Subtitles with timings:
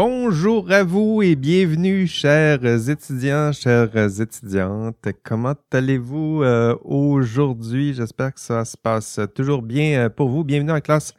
[0.00, 5.08] Bonjour à vous et bienvenue, chers étudiants, chères étudiantes.
[5.24, 7.94] Comment allez-vous euh, aujourd'hui?
[7.94, 10.44] J'espère que ça se passe toujours bien euh, pour vous.
[10.44, 11.14] Bienvenue en classe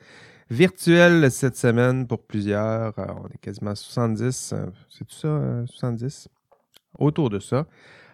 [0.50, 2.98] virtuelle cette semaine pour plusieurs.
[2.98, 4.54] Euh, on est quasiment 70,
[4.88, 6.30] c'est tout ça, 70?
[7.00, 7.68] Autour de ça.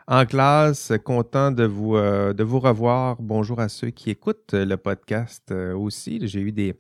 [0.08, 3.18] En classe, content de vous, de vous revoir.
[3.20, 6.27] Bonjour à ceux qui écoutent le podcast aussi.
[6.27, 6.76] J'ai eu des,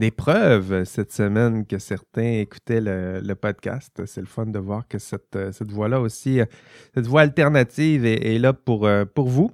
[0.00, 4.06] des preuves cette semaine que certains écoutaient le, podcast.
[4.06, 6.46] C'est le fun de voir que cette, euh, cette voie-là aussi, euh,
[6.94, 9.50] cette voie alternative est, là pour, euh, pour vous.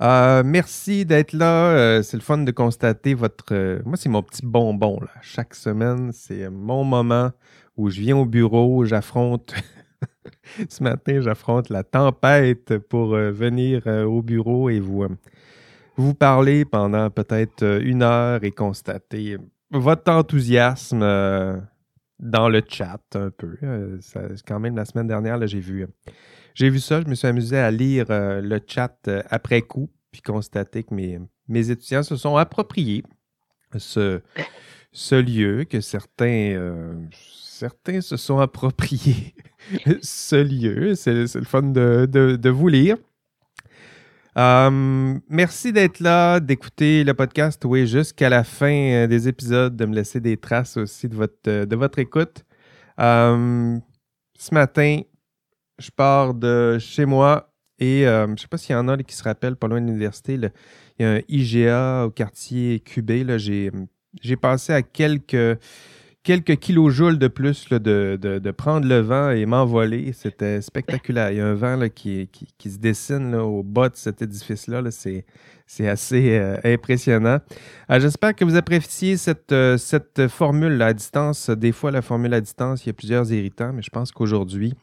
[0.00, 2.02] merci d'être là.
[2.02, 3.82] c'est le fun de constater votre.
[3.84, 5.00] moi, c'est mon petit bonbon.
[5.20, 7.30] Chaque semaine, c'est mon moment
[7.76, 9.54] où je viens au bureau, j'affronte.
[10.70, 15.06] Ce matin, j'affronte la tempête pour venir au bureau et vous
[15.96, 19.36] vous parler pendant peut-être euh, une heure et constater
[19.70, 21.56] votre enthousiasme euh,
[22.18, 23.56] dans le chat un peu.
[23.62, 23.98] Euh,
[24.46, 25.86] quand même, la semaine dernière, j'ai vu,
[26.54, 27.00] j'ai vu ça.
[27.00, 31.70] Je me suis amusé à lire le chat après coup, puis constater que mes, mes
[31.70, 33.02] étudiants se sont appropriés
[33.76, 34.20] ce,
[34.92, 39.34] ce lieu, que certains, certains se sont appropriés
[40.02, 40.94] ce lieu.
[40.94, 42.96] C'est le fun de, de vous lire.
[44.36, 49.86] Euh, merci d'être là, d'écouter le podcast, oui, jusqu'à la fin euh, des épisodes, de
[49.86, 52.44] me laisser des traces aussi de votre, euh, de votre écoute.
[52.98, 53.80] ce
[54.52, 55.00] matin,
[55.78, 59.14] je pars de chez moi et je ne sais pas s'il y en a qui
[59.14, 60.50] se rappellent, pas loin de l'université, il
[60.98, 63.38] y a un IGA au quartier QB.
[63.38, 65.58] J'ai passé à quelques
[66.26, 70.12] quelques kilojoules de plus de, prendre le vent et m'envoler.
[70.12, 71.30] C'était spectaculaire.
[71.30, 74.82] Il y a un vent qui, se dessine au bas de cet édifice-là.
[74.90, 77.38] c'est assez euh, impressionnant.
[77.90, 81.48] Euh, j'espère que vous appréciez cette, euh, cette formule à distance.
[81.48, 84.74] Des fois, la formule à distance, il y a plusieurs irritants, mais je pense qu'aujourd'hui,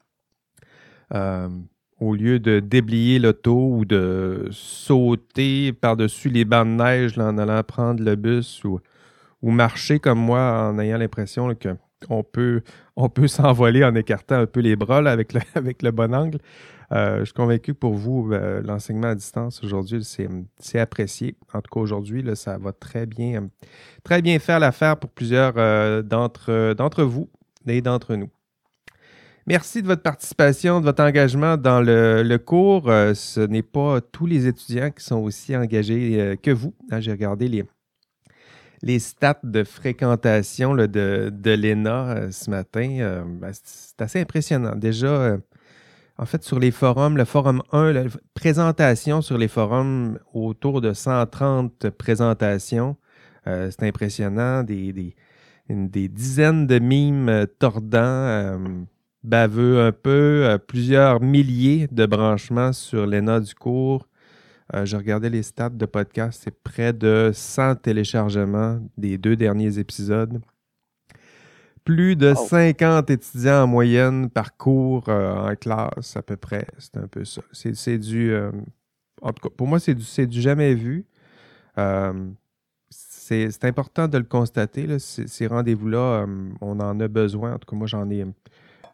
[1.99, 7.61] au lieu de déblayer l'auto ou de sauter par-dessus les bancs de neige en allant
[7.63, 8.79] prendre le bus ou
[9.43, 11.53] ou marcher comme moi en ayant l'impression
[12.07, 12.63] qu'on peut,
[12.95, 16.39] on peut s'envoler en écartant un peu les bras avec, le, avec le bon angle.
[16.91, 21.35] Euh, je suis convaincu que pour vous, euh, l'enseignement à distance aujourd'hui, c'est apprécié.
[21.53, 23.49] En tout cas, aujourd'hui, ça va très bien,
[24.03, 27.29] très bien faire l'affaire pour plusieurs euh, d'entre vous
[27.67, 28.29] et d'entre nous.
[29.45, 32.83] Merci de votre participation, de votre engagement dans le, le cours.
[32.85, 36.73] ce n'est pas tous les étudiants qui sont aussi engagés que vous.
[36.91, 37.65] Hein, j'ai regardé les,
[38.83, 44.75] les stats de fréquentation de, l'ENA euh, ce matin, euh, ben, c'est assez impressionnant.
[44.75, 45.37] Déjà, euh,
[46.17, 50.93] en fait, sur les forums, le forum 1, la présentation sur les forums, autour de
[50.93, 52.97] 130 présentations.
[53.45, 54.63] c'est impressionnant.
[54.63, 55.15] Des,
[55.69, 58.59] dizaines de mimes tordants,
[59.23, 64.07] baveux un peu, plusieurs milliers de branchements sur l'ENA du cours.
[64.75, 69.77] Euh, je regardais les stats de podcast, c'est près de 100 téléchargements des deux derniers
[69.77, 70.41] épisodes.
[71.83, 76.65] Plus de 50 étudiants en moyenne par cours euh, en classe, à peu près.
[76.79, 77.41] C'est un peu ça.
[77.51, 78.31] C'est du.
[78.31, 78.51] Euh,
[79.21, 81.05] en tout cas, pour moi, c'est du, du jamais vu.
[82.89, 84.97] c'est important de le constater.
[84.97, 86.25] ces rendez-vous-là,
[86.61, 87.53] on en a besoin.
[87.53, 88.25] En tout cas, moi, j'en ai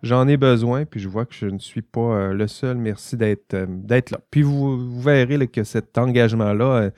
[0.01, 2.77] J'en ai besoin, puis je vois que je ne suis pas euh, le seul.
[2.77, 4.19] Merci d'être euh, là.
[4.31, 6.91] Puis vous, verrez que cet engagement-là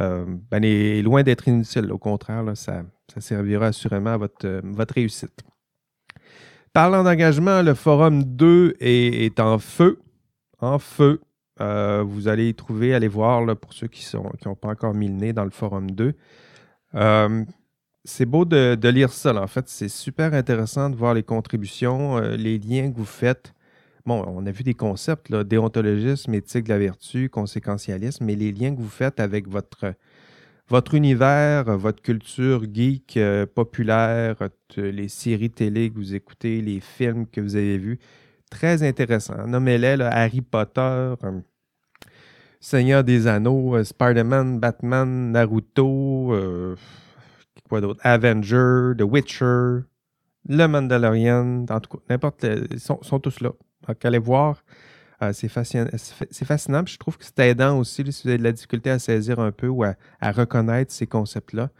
[0.00, 1.90] euh, ben, est loin d'être inutile.
[1.90, 2.82] Au contraire, ça,
[3.12, 5.42] ça, servira assurément à votre, votre réussite.
[6.74, 9.98] Parlant d'engagement, le forum 2 est, en feu.
[10.60, 11.20] En feu.
[11.58, 15.08] vous allez y trouver, allez voir là, pour ceux qui n'ont qui pas encore mis
[15.08, 16.14] le nez dans le forum 2
[18.06, 19.34] c'est beau de, lire ça.
[19.34, 23.52] En fait, c'est super intéressant de voir les contributions, euh, les liens que vous faites.
[24.06, 28.52] Bon, on a vu des concepts, là, déontologisme, éthique de la vertu, conséquentialisme, mais les
[28.52, 29.94] liens que vous faites avec votre,
[30.68, 34.36] votre univers, votre culture geek euh, populaire,
[34.76, 37.98] les séries télé que vous écoutez, les films que vous avez vus,
[38.48, 39.48] très intéressant.
[39.48, 41.40] Nommez-les Harry Potter, euh,
[42.60, 46.32] Seigneur des Anneaux, Spider-Man, Batman, Naruto
[47.68, 48.00] quoi d'autre?
[48.02, 49.80] Avenger, The Witcher,
[50.48, 53.52] Le Mandalorian, en tout cas, n'importe, ils sont, tous là.
[53.86, 54.62] Donc, allez voir.
[55.22, 55.86] Euh, c'est fascinant.
[56.44, 56.84] Fascinant.
[56.86, 59.50] je trouve que c'est aidant aussi si vous avez de la difficulté à saisir un
[59.50, 61.70] peu ou à, reconnaître ces concepts-là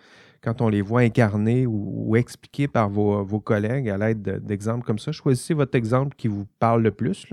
[0.42, 5.12] quand on les voit incarnés ou, expliqués par vos, collègues à l'aide d'exemples comme ça.
[5.12, 7.26] Choisissez votre exemple qui vous parle le plus,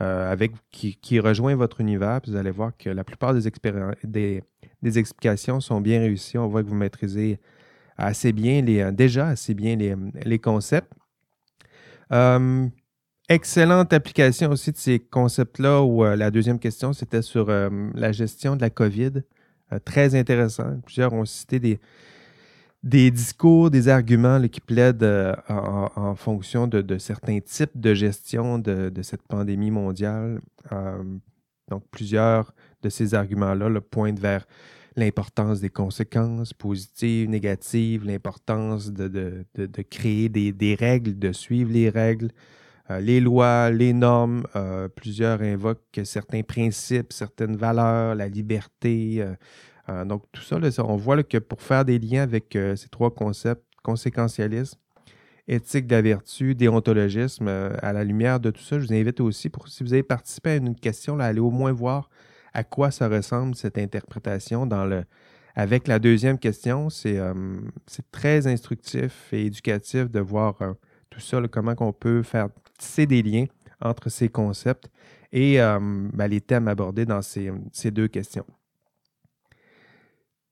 [0.00, 2.20] euh, avec, qui, rejoint votre univers.
[2.20, 3.50] Puis vous allez voir que la plupart des,
[4.02, 4.42] des,
[4.82, 6.38] des explications sont bien réussies.
[6.38, 7.38] On voit que vous maîtrisez
[8.04, 10.92] assez bien les, euh, déjà assez bien les, concepts.
[13.28, 18.62] excellente application aussi de ces concepts-là, où la deuxième question, c'était sur la gestion de
[18.62, 19.22] la COVID.
[19.84, 20.80] très intéressant.
[20.84, 21.78] Plusieurs ont cité des,
[22.82, 29.02] des discours, des arguments qui plaident euh, en, fonction de, certains types de gestion de,
[29.02, 30.40] cette pandémie mondiale.
[30.72, 31.02] Euh,
[31.68, 34.46] donc, plusieurs de ces arguments-là pointent vers
[34.96, 39.44] l'importance des conséquences positives, négatives, l'importance de,
[39.90, 42.30] créer des, règles, de suivre les règles,
[42.90, 44.44] euh, les lois, les normes.
[44.96, 49.24] plusieurs invoquent certains principes, certaines valeurs, la liberté,
[49.90, 53.12] euh, donc, tout ça, on voit que pour faire des liens avec euh, ces trois
[53.12, 54.78] concepts, conséquentialisme,
[55.48, 59.20] éthique de la vertu, déontologisme, euh, à la lumière de tout ça, je vous invite
[59.20, 62.08] aussi, pour, si vous avez participé à une question, là, allez au moins voir
[62.52, 65.04] à quoi ça ressemble cette interprétation dans le,
[65.54, 66.90] avec la deuxième question.
[66.90, 67.20] C'est
[68.10, 70.56] très instructif et éducatif de voir
[71.10, 72.48] tout ça, comment on peut faire
[72.78, 73.46] tisser des liens
[73.80, 74.90] entre ces concepts
[75.32, 78.46] et ben, les thèmes abordés dans ces deux questions.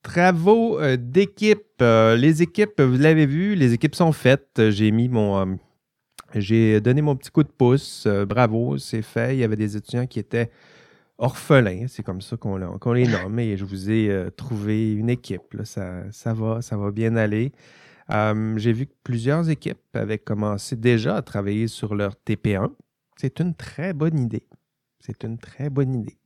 [0.02, 1.66] Travaux euh, d'équipe.
[1.82, 4.70] Euh, les équipes, vous l'avez vu, les équipes sont faites.
[4.70, 5.38] J'ai mis mon.
[5.38, 5.54] Euh,
[6.34, 8.06] j'ai donné mon petit coup de pouce.
[8.26, 9.34] bravo, c'est fait.
[9.34, 10.50] Il y avait des étudiants qui étaient
[11.18, 11.86] orphelins.
[11.88, 12.56] C'est comme ça qu'on
[12.92, 13.38] les nomme.
[13.38, 15.56] Et je vous ai trouvé une équipe.
[15.64, 17.52] Ça, ça, va, ça va bien aller.
[18.08, 22.70] J'ai vu que plusieurs équipes avaient commencé déjà à travailler sur leur TP1.
[23.16, 24.46] C'est une très bonne idée.
[25.00, 26.17] C'est une très bonne idée.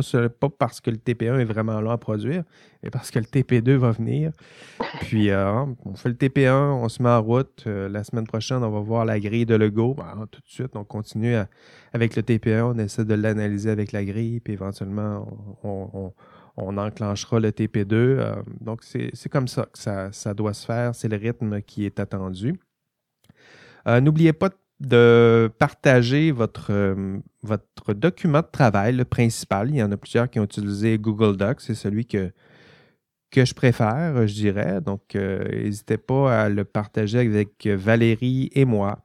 [0.00, 2.44] Pas, parce que le TP1 est vraiment long à produire,
[2.82, 4.32] mais parce que le TP2 va venir.
[5.00, 7.64] Puis, euh, on fait le TP1, on se met en route.
[7.66, 9.94] Euh, la semaine prochaine, on va voir la grille de Lego.
[9.94, 11.36] Ben, tout de suite, on continue
[11.92, 15.26] avec le TP1, on essaie de l'analyser avec la grille, puis éventuellement,
[15.62, 16.12] on,
[16.56, 17.92] enclenchera le TP2.
[17.92, 20.94] Euh, donc, c'est comme ça que ça, ça doit se faire.
[20.94, 22.58] C'est le rythme qui est attendu.
[23.86, 24.54] N'oubliez pas de
[24.86, 29.70] de partager votre, euh, votre document de travail, le principal.
[29.70, 31.60] Il y en a plusieurs qui ont utilisé Google Docs.
[31.60, 32.32] C'est celui que,
[33.30, 34.80] que je préfère, je dirais.
[34.80, 38.98] Donc, euh, n'hésitez pas à le partager avec Valérie et moi.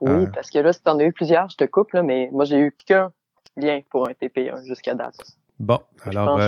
[0.00, 2.02] Oui, euh, parce que là, si tu en as eu plusieurs, je te coupe, là,
[2.02, 3.12] mais moi, j'ai eu qu'un
[3.56, 5.16] lien pour un TP1 jusqu'à date.
[5.60, 6.40] Bon, alors,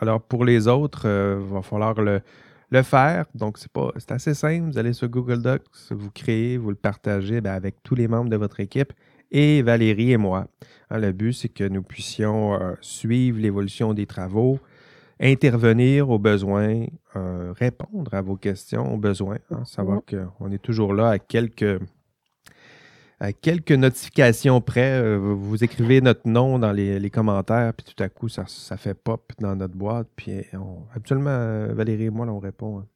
[0.00, 2.22] alors pour les autres, il va falloir le,
[2.70, 3.26] le faire.
[3.34, 4.70] Donc, c'est pas c'est assez simple.
[4.70, 8.30] Vous allez sur Google Docs, vous créez, vous le partagez ben, avec tous les membres
[8.30, 8.92] de votre équipe
[9.34, 10.46] et Valérie et moi.
[10.90, 14.58] Hein, le but, c'est que nous puissions euh, suivre l'évolution des travaux,
[15.20, 19.38] intervenir aux besoins, euh, répondre à vos questions aux besoins.
[19.50, 21.80] Hein, savoir qu'on est toujours là à quelques
[23.32, 28.28] quelques notifications près, euh, vous écrivez notre nom dans les, commentaires, puis tout à coup,
[28.28, 30.08] ça, fait pop dans notre boîte.
[30.16, 30.32] Puis
[30.94, 32.86] habituellement, euh, Valérie et moi, on répond hein,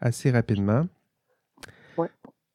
[0.00, 0.86] assez rapidement.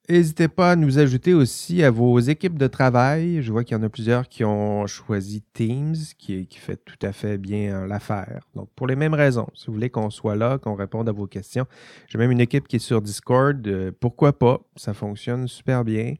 [0.07, 3.41] N'hésitez pas à nous ajouter aussi à vos équipes de travail.
[3.41, 6.99] Je vois qu'il y en a plusieurs qui ont choisi Teams, qui, qui fait tout
[7.01, 8.41] à fait bien euh, l'affaire.
[8.53, 11.25] Donc, pour les mêmes raisons, si vous voulez qu'on soit là, qu'on réponde à vos
[11.25, 11.65] questions.
[12.07, 13.67] J'ai même une équipe qui est sur Discord.
[13.99, 14.61] pourquoi pas?
[14.75, 16.13] Ça fonctionne super bien.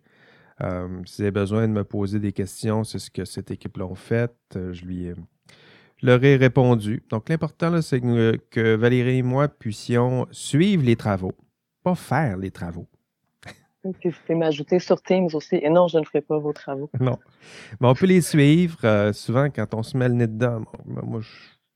[0.61, 4.33] Euh, si besoin de me poser des questions, c'est ce que cette équipe-là a fait.
[4.55, 5.12] Euh, je lui
[6.01, 7.03] leur ai répondu.
[7.09, 11.33] Donc, l'important, c'est que, Valérie et moi puissions suivre les travaux,
[11.83, 12.88] pas faire les travaux.
[14.00, 15.57] Puis vous pouvez m'ajouter sur Teams aussi.
[15.62, 16.89] Et non, je ne ferai pas vos travaux.
[17.00, 17.19] Non.
[17.79, 18.77] Mais on peut les suivre.
[18.83, 21.29] Euh, souvent, quand on se met le nez dedans, moi, je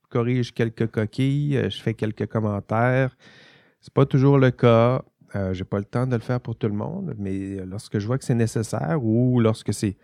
[0.10, 3.16] corrige quelques coquilles, je fais quelques commentaires.
[3.80, 5.04] C'est pas toujours le cas.
[5.36, 8.00] Euh, je n'ai pas le temps de le faire pour tout le monde, mais lorsque
[8.00, 9.96] je vois que c'est nécessaire ou lorsque c'est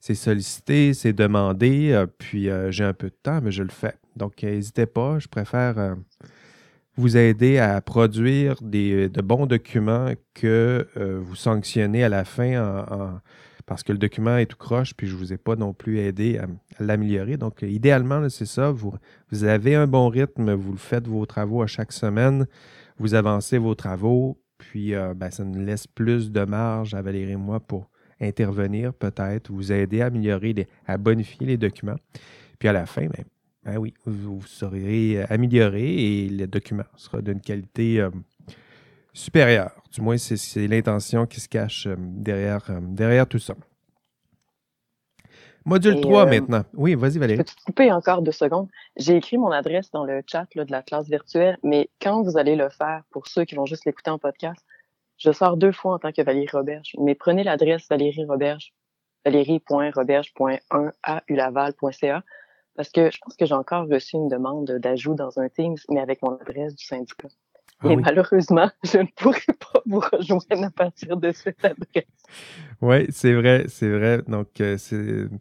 [0.00, 3.94] sollicité, c'est demandé, euh, puis euh, j'ai un peu de temps, mais je le fais.
[4.16, 5.96] Donc, n'hésitez pas, je préfère
[6.96, 13.20] vous aider à produire des, de bons documents que vous sanctionner à la fin
[13.66, 15.98] parce que le document est tout croche, puis je ne vous ai pas non plus
[15.98, 16.46] aidé à,
[16.78, 17.36] l'améliorer.
[17.36, 18.94] Donc, idéalement, c'est ça, vous,
[19.32, 22.46] vous avez un bon rythme, vous faites vos travaux à chaque semaine,
[22.98, 24.38] vous avancez vos travaux,
[24.70, 27.90] puis, euh, ben, ça nous laisse plus de marge à Valérie et moi pour
[28.20, 31.98] intervenir, peut-être, vous aider à améliorer, à bonifier les documents.
[32.58, 33.24] Puis à la fin, ben,
[33.64, 38.10] ben oui, vous, serez amélioré et le document sera d'une qualité euh,
[39.12, 39.82] supérieure.
[39.92, 43.54] Du moins, c'est l'intention qui se cache euh, derrière tout ça.
[45.64, 46.64] Module 3 maintenant.
[46.74, 47.38] Oui, vas-y Valérie.
[47.38, 48.68] Peux-tu te couper encore deux secondes?
[48.96, 52.54] J'ai écrit mon adresse dans le chat de la classe virtuelle, mais quand vous allez
[52.54, 54.64] le faire, pour ceux qui vont juste l'écouter en podcast,
[55.16, 56.92] je sors deux fois en tant que Valérie Roberge.
[56.98, 58.74] Mais prenez l'adresse Valérie Roberge,
[59.24, 62.22] valérie.roberge.1 à ulaval.ca
[62.76, 66.00] parce que je pense que j'ai encore reçu une demande d'ajout dans un Teams, mais
[66.00, 67.28] avec mon adresse du syndicat.
[67.80, 72.04] Ah mais malheureusement, je ne pourrai pas vous rejoindre à partir de cette adresse.
[72.80, 74.22] Oui, c'est vrai, c'est vrai.
[74.26, 74.76] Donc, euh,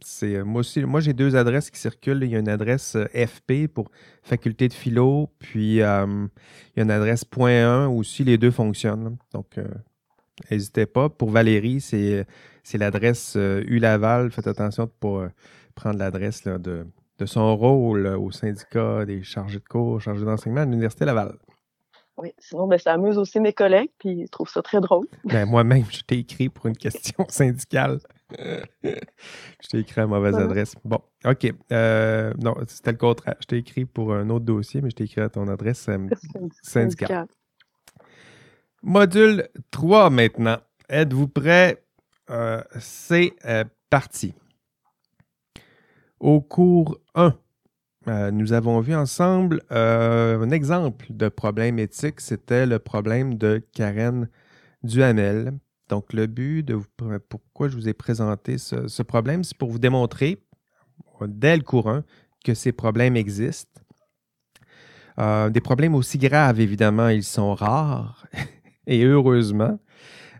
[0.01, 0.83] c'est moi aussi.
[0.83, 2.23] Moi, j'ai deux adresses qui circulent.
[2.23, 3.89] Il y a une adresse FP pour
[4.23, 6.05] faculté de philo, puis il y a
[6.75, 8.23] une adresse .1 aussi.
[8.23, 9.17] Les deux fonctionnent.
[9.33, 9.59] Donc,
[10.49, 11.09] n'hésitez pas.
[11.09, 12.25] Pour Valérie, c'est
[12.73, 14.31] l'adresse U Laval.
[14.31, 15.31] Faites attention de ne pas
[15.75, 16.85] prendre l'adresse de,
[17.19, 21.35] de son rôle au syndicat des chargés de cours, chargés d'enseignement à l'Université Laval.
[22.17, 25.07] Oui, sinon, ben, ça amuse aussi mes collègues, puis ils trouvent ça très drôle.
[25.23, 27.99] Ben, moi-même, je t'ai écrit pour une question syndicale.
[28.31, 30.75] je t'ai écrit à mauvaise adresse.
[30.85, 31.51] Bon, OK.
[31.71, 33.35] Euh, non, c'était le contraire.
[33.41, 36.07] Je t'ai écrit pour un autre dossier, mais je t'ai écrit à ton adresse euh,
[36.61, 37.27] syndicale.
[38.83, 40.57] Module 3 maintenant.
[40.89, 41.83] Êtes-vous prêts?
[42.29, 43.33] Euh, c'est
[43.89, 44.33] parti.
[46.19, 47.35] Au cours 1,
[48.07, 53.63] euh, nous avons vu ensemble euh, un exemple de problème éthique, c'était le problème de
[53.73, 54.29] Karen
[54.83, 55.53] Duhamel.
[55.89, 56.85] Donc, le but de vous,
[57.29, 60.43] pourquoi je vous ai présenté ce, problème, c'est pour vous démontrer
[61.27, 62.03] dès le cours 1
[62.43, 63.81] que ces problèmes existent.
[65.19, 68.25] Euh, des problèmes aussi graves, évidemment, ils sont rares,
[68.87, 69.79] et heureusement.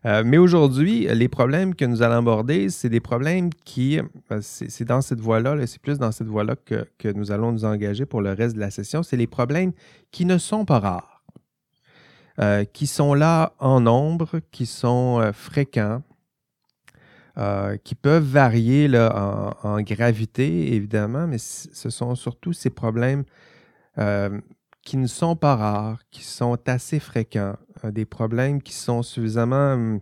[0.05, 4.83] Euh, mais aujourd'hui, les problèmes que nous allons aborder, c'est des problèmes qui, euh, c'est
[4.83, 8.33] dans cette voie-là, c'est plus dans cette voie-là que, nous allons nous engager pour le
[8.33, 9.01] reste de la session.
[9.03, 9.71] C'est les problèmes
[10.11, 11.23] qui ne sont pas rares,
[12.39, 16.01] euh, qui sont là en nombre, qui sont fréquents,
[17.83, 23.23] qui peuvent varier en, gravité, évidemment, mais ce sont surtout ces problèmes
[24.83, 29.73] qui ne sont pas rares, qui sont assez fréquents, euh, des problèmes qui sont suffisamment,
[29.73, 30.01] hum,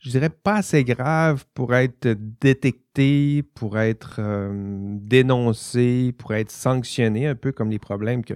[0.00, 2.08] je dirais, pas assez graves pour être
[2.40, 8.34] détectés, pour être hum, dénoncés, pour être sanctionnés, un peu comme les problèmes que,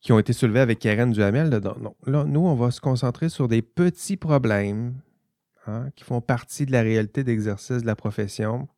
[0.00, 1.48] qui ont été soulevés avec Karen Duhamel.
[1.48, 4.94] Là, non, là, nous, on va se concentrer sur des petits problèmes
[5.66, 8.68] hein, qui font partie de la réalité d'exercice de la profession,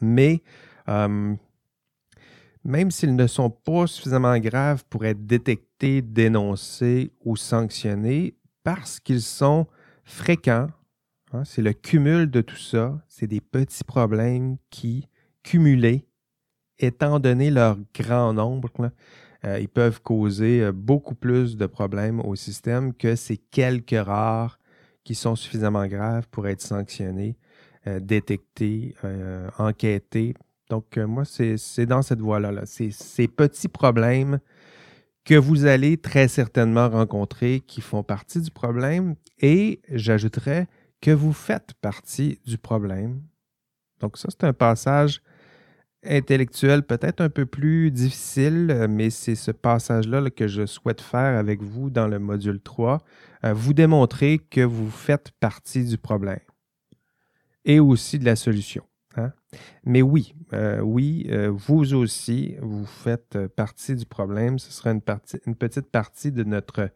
[0.00, 0.42] mais
[0.86, 1.36] hum,
[2.64, 9.22] même s'ils ne sont pas suffisamment graves pour être détectés, dénoncés ou sanctionnés, parce qu'ils
[9.22, 9.66] sont
[10.04, 10.68] fréquents.
[11.32, 12.98] Hein, c'est le cumul de tout ça.
[13.08, 15.08] C'est des petits problèmes qui,
[15.42, 16.06] cumulés,
[16.78, 18.70] étant donné leur grand nombre,
[19.44, 24.58] euh, ils peuvent causer euh, beaucoup plus de problèmes au système que ces quelques rares
[25.04, 27.36] qui sont suffisamment graves pour être sanctionnés,
[27.86, 28.94] euh, détectés,
[29.58, 30.34] enquêtés
[30.74, 32.62] donc, euh, moi, c'est dans cette voie-là.
[32.64, 34.40] C'est ces petits problèmes
[35.24, 40.66] que vous allez très certainement rencontrer qui font partie du problème et j'ajouterais
[41.00, 43.22] que vous faites partie du problème.
[44.00, 45.22] Donc, ça, c'est un passage
[46.04, 51.62] intellectuel peut-être un peu plus difficile, mais c'est ce passage-là que je souhaite faire avec
[51.62, 53.00] vous dans le module 3,
[53.44, 56.40] euh, vous démontrer que vous faites partie du problème
[57.64, 58.82] et aussi de la solution.
[59.84, 64.58] Mais oui, euh, oui, euh, vous aussi, vous faites partie du problème.
[64.58, 66.90] Ce sera une, partie, une petite partie de notre,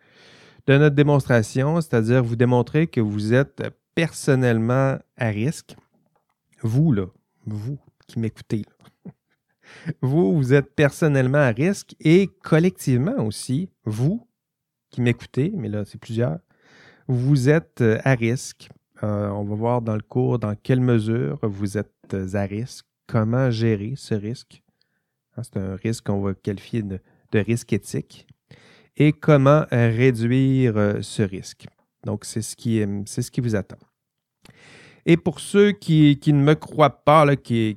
[0.66, 3.62] de notre démonstration, c'est-à-dire vous démontrer que vous êtes
[3.94, 5.76] personnellement à risque.
[6.62, 7.06] Vous, là,
[7.46, 8.64] vous qui m'écoutez,
[10.02, 14.26] vous, vous êtes personnellement à risque et collectivement aussi, vous
[14.90, 16.38] qui m'écoutez, mais là, c'est plusieurs,
[17.06, 18.70] vous êtes à risque.
[19.02, 23.50] Euh, on va voir dans le cours dans quelle mesure vous êtes à risque, comment
[23.50, 24.62] gérer ce risque?
[25.36, 27.00] Hein, c'est un risque qu'on va qualifier de,
[27.32, 28.26] risque éthique.
[28.96, 31.66] Et comment euh, réduire euh, ce risque?
[32.04, 33.78] Donc, c'est ce, qui, c'est ce qui vous attend.
[35.06, 37.76] Et pour ceux qui, ne me croient pas, qui,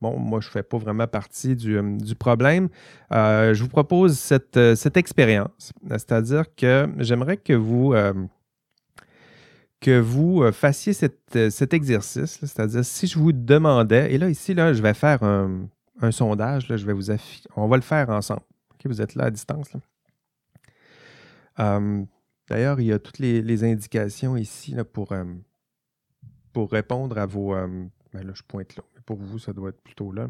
[0.00, 1.80] bon, moi, je ne fais pas vraiment partie du,
[2.18, 2.68] problème,
[3.12, 5.72] euh, je vous propose cette, cette expérience.
[5.88, 7.94] C'est-à-dire que j'aimerais que vous
[9.86, 10.92] que vous euh, fassiez
[11.36, 15.22] euh, cet exercice, c'est-à-dire si je vous demandais, et là ici, là, je vais faire
[15.22, 15.68] un,
[16.10, 17.06] sondage, là, je vais vous
[17.54, 18.42] on va le faire ensemble.
[18.84, 19.70] vous êtes là à distance.
[22.48, 25.14] D'ailleurs, il y a toutes les, indications ici là, pour,
[26.52, 27.54] pour répondre à vos...
[27.54, 30.28] ben là, je pointe là, pour vous, ça doit être plutôt là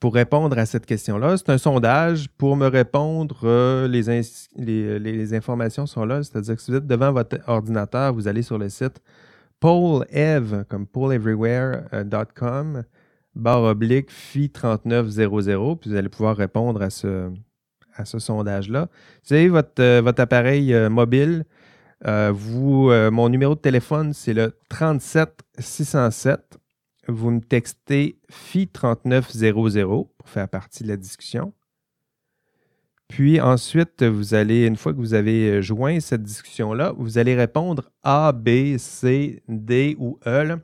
[0.00, 1.36] pour répondre à cette question-là.
[1.36, 2.28] C'est un sondage.
[2.38, 6.22] Pour me répondre, euh, les, informations sont là.
[6.22, 9.02] C'est-à-dire que si vous êtes devant votre ordinateur, vous allez sur le site
[9.60, 12.84] pollev, comme polleverywhere.com,
[13.34, 17.32] barre oblique FI 3900, puis vous allez pouvoir répondre à ce,
[17.94, 18.88] à ce sondage-là.
[19.26, 21.44] Vous avez votre, euh, votre appareil euh, mobile.
[22.04, 26.58] vous, mon numéro de téléphone, c'est le 37 607
[27.08, 31.52] vous me textez FI3900 pour faire partie de la discussion.
[33.08, 37.90] Puis ensuite, vous allez, une fois que vous avez joint cette discussion-là, vous allez répondre
[38.02, 40.58] A, B, C, D ou E.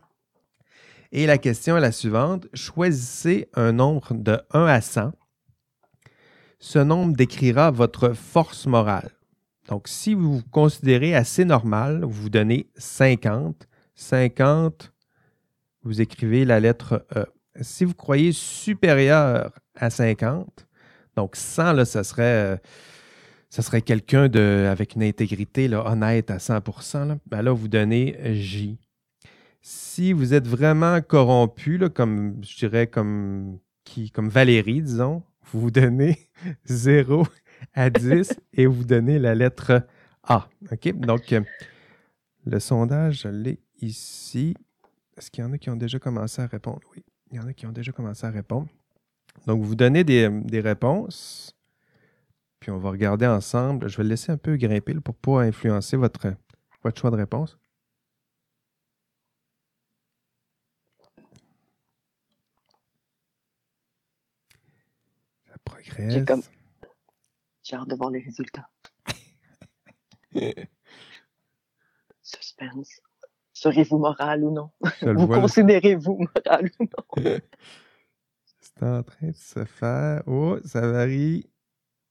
[1.10, 2.46] Et la question est la suivante.
[2.52, 5.12] Choisissez un nombre de 1 à 100.
[6.58, 9.10] Ce nombre décrira votre force morale.
[9.68, 13.66] Donc, si vous vous considérez assez normal, vous vous donnez 50.
[13.94, 14.93] 50,
[15.84, 17.26] vous écrivez la lettre E.
[17.60, 20.66] Si vous croyez supérieur à 50,
[21.16, 22.60] donc 100, là, ça serait,
[23.48, 24.24] ça serait quelqu'un
[24.68, 26.54] avec une intégrité là, honnête à 100
[27.06, 28.78] là, ben là, vous donnez J.
[29.62, 35.22] Si vous êtes vraiment corrompu, là, comme je dirais comme, qui, comme Valérie, disons,
[35.52, 36.18] vous vous donnez
[36.64, 37.26] 0
[37.72, 39.86] à 10 et vous donnez la lettre
[40.22, 40.48] A.
[40.70, 40.92] OK?
[40.98, 41.40] Donc, euh,
[42.44, 44.54] le sondage, je l'ai ici.
[45.16, 46.80] Est-ce qu'il y en a qui ont déjà commencé à répondre?
[46.92, 48.68] Oui, il y en a qui ont déjà commencé à répondre.
[49.46, 51.56] Donc, vous donnez des, réponses,
[52.60, 53.88] puis on va regarder ensemble.
[53.88, 56.34] Je vais le laisser un peu grimper pour ne pas influencer votre,
[56.82, 57.58] votre choix de réponse.
[65.46, 66.50] Ça progresse.
[67.62, 68.68] J'ai hâte de voir les résultats.
[72.22, 73.00] Suspense.
[73.64, 74.70] Serez-vous moral ou non?
[75.00, 77.24] Vous considérez-vous moral ou non?
[78.60, 80.22] c'est en train de se faire.
[80.26, 81.48] Oh, ça varie.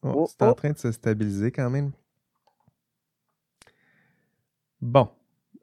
[0.01, 0.53] Oh, oh c'est en oh.
[0.53, 1.91] train de se stabiliser quand même.
[4.81, 5.11] Bon.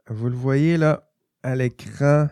[0.06, 1.10] Vous le voyez là
[1.42, 2.28] à l'écran.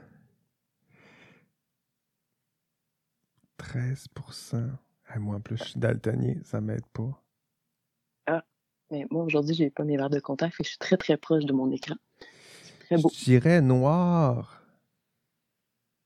[3.59, 4.71] 13%
[5.17, 7.21] Moi, en plus, je suis daltonien, ça m'aide pas.
[8.91, 11.45] Mais moi, aujourd'hui, j'ai pas mes verres de contact, et je suis très, très proche
[11.45, 11.97] de mon écran.
[12.89, 13.11] Très beau.
[13.13, 14.63] Je dirais noir.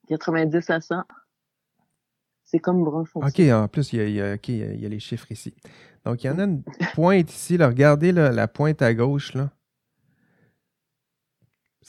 [0.09, 1.03] 90 à 100.
[2.45, 3.49] C'est comme brun foncé.
[3.49, 5.55] OK, en plus, il y, a, les chiffres ici.
[6.05, 6.63] Donc, il y en a une
[6.95, 7.57] pointe ici.
[7.57, 7.69] Là.
[7.69, 9.33] Regardez la pointe à gauche.
[9.35, 9.51] Là.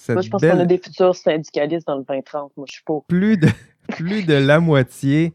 [0.09, 2.55] moi, je pense qu'on a des futurs syndicalistes dans le 2030.
[2.55, 2.99] Moi, je suis pas.
[3.07, 3.49] Plus de,
[3.87, 5.33] plus de la moitié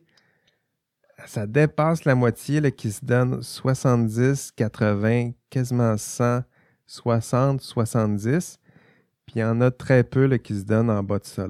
[1.27, 6.43] ça dépasse la moitié là, qui se donne 70, 80, quasiment 100,
[6.87, 8.59] 60, 70.
[9.29, 11.47] Puis il y en a très peu là, qui se donnent en bas de ça.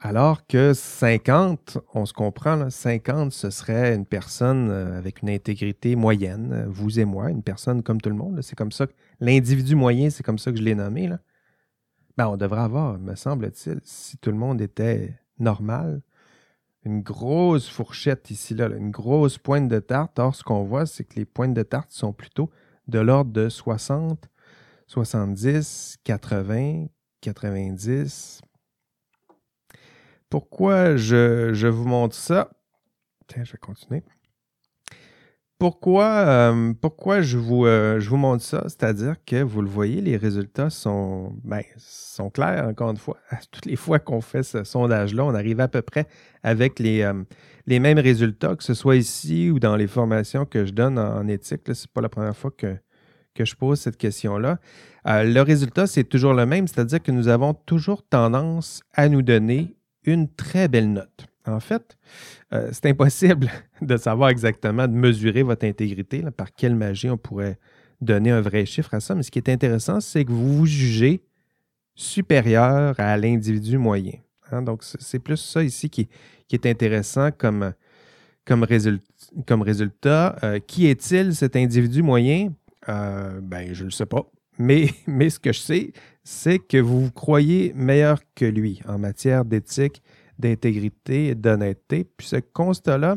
[0.00, 5.96] Alors que 50, on se comprend, 50, ce serait une personne euh, avec une intégrité
[5.96, 8.42] moyenne, vous et moi, une personne comme tout le monde.
[8.42, 11.08] C'est comme ça que l'individu moyen, c'est comme ça que je l'ai nommé.
[11.08, 11.20] Là.
[12.18, 16.02] Ben, on devrait avoir, me semble-t-il, si tout le monde était normal,
[16.84, 20.18] une grosse fourchette ici, là, une grosse pointe de tarte.
[20.18, 22.50] Or, ce qu'on voit, c'est que les pointes de tarte sont plutôt
[22.88, 24.28] de l'ordre de 60,
[24.86, 26.86] 70, 80,
[27.20, 28.40] 90.
[30.28, 32.50] Pourquoi je, je vous montre ça?
[33.26, 34.02] Tiens, je vais continuer.
[35.62, 38.64] Pourquoi, euh, pourquoi je, vous, euh, je vous montre ça?
[38.64, 43.16] C'est-à-dire que vous le voyez, les résultats sont, ben, sont clairs, encore une fois.
[43.52, 46.08] Toutes les fois qu'on fait ce sondage-là, on arrive à peu près
[46.42, 47.22] avec les, euh,
[47.66, 51.28] les mêmes résultats, que ce soit ici ou dans les formations que je donne en,
[51.28, 51.60] éthique.
[51.66, 52.76] Ce n'est pas la première fois que,
[53.34, 54.58] que je pose cette question-là.
[55.04, 59.74] le résultat, c'est toujours le même, c'est-à-dire que nous avons toujours tendance à nous donner
[60.04, 61.26] une très belle note.
[61.46, 61.96] En fait,
[62.52, 63.50] euh, c'est impossible
[63.82, 67.58] de savoir exactement, de mesurer votre intégrité, par quelle magie on pourrait
[68.00, 69.14] donner un vrai chiffre à ça.
[69.14, 71.22] Mais ce qui est intéressant, c'est que vous vous jugez
[71.94, 74.14] supérieur à l'individu moyen.
[74.50, 74.62] Hein.
[74.62, 76.08] Donc, c'est plus ça ici qui,
[76.52, 77.72] est intéressant comme,
[78.44, 80.36] comme, résultat.
[80.44, 82.52] Euh, qui est-il, cet individu moyen?
[82.88, 84.30] Euh, ben, je ne le sais pas.
[84.58, 85.92] Mais, mais ce que je sais,
[86.24, 90.02] c'est que vous vous croyez meilleur que lui en matière d'éthique
[90.38, 92.04] d'intégrité et d'honnêteté.
[92.16, 93.16] Puis ce constat-là,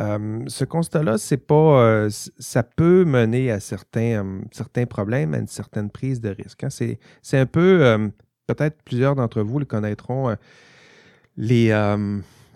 [0.00, 5.46] euh, ce constat-là, c'est pas, euh, ça peut mener à certains, certains problèmes, à une
[5.46, 6.64] certaine prise de risque.
[6.64, 6.70] Hein.
[6.70, 8.10] C'est, un peu,
[8.48, 10.34] peut-être plusieurs d'entre vous le connaîtront,
[11.36, 11.70] les,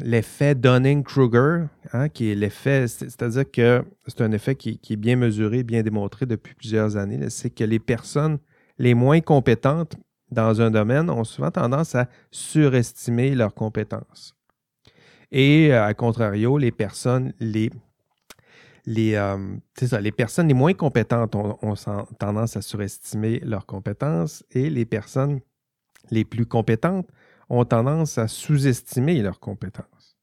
[0.01, 5.63] l'effet Dunning-Kruger, hein, qui est l'effet, c'est-à-dire que c'est un effet qui, est bien mesuré,
[5.63, 7.31] bien démontré depuis plusieurs années.
[7.31, 8.39] C'est que les personnes
[8.79, 9.97] les moins compétentes
[10.31, 14.35] dans un domaine ont souvent tendance à surestimer leurs compétences.
[15.31, 17.69] Et euh, à contrario, les personnes euh,
[18.87, 21.75] les personnes les moins compétentes ont,
[22.19, 25.41] tendance à surestimer leurs compétences et les personnes
[26.11, 27.09] les plus compétentes
[27.49, 30.17] ont tendance à sous-estimer leurs compétences.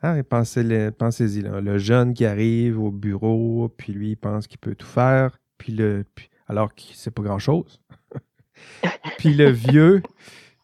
[0.00, 4.76] Ah, pensez-y, pensez le jeune qui arrive au bureau, puis lui, il pense qu'il peut
[4.76, 6.04] tout faire, puis le,
[6.46, 7.80] alors que c'est pas grand-chose.
[9.18, 10.02] Puis le vieux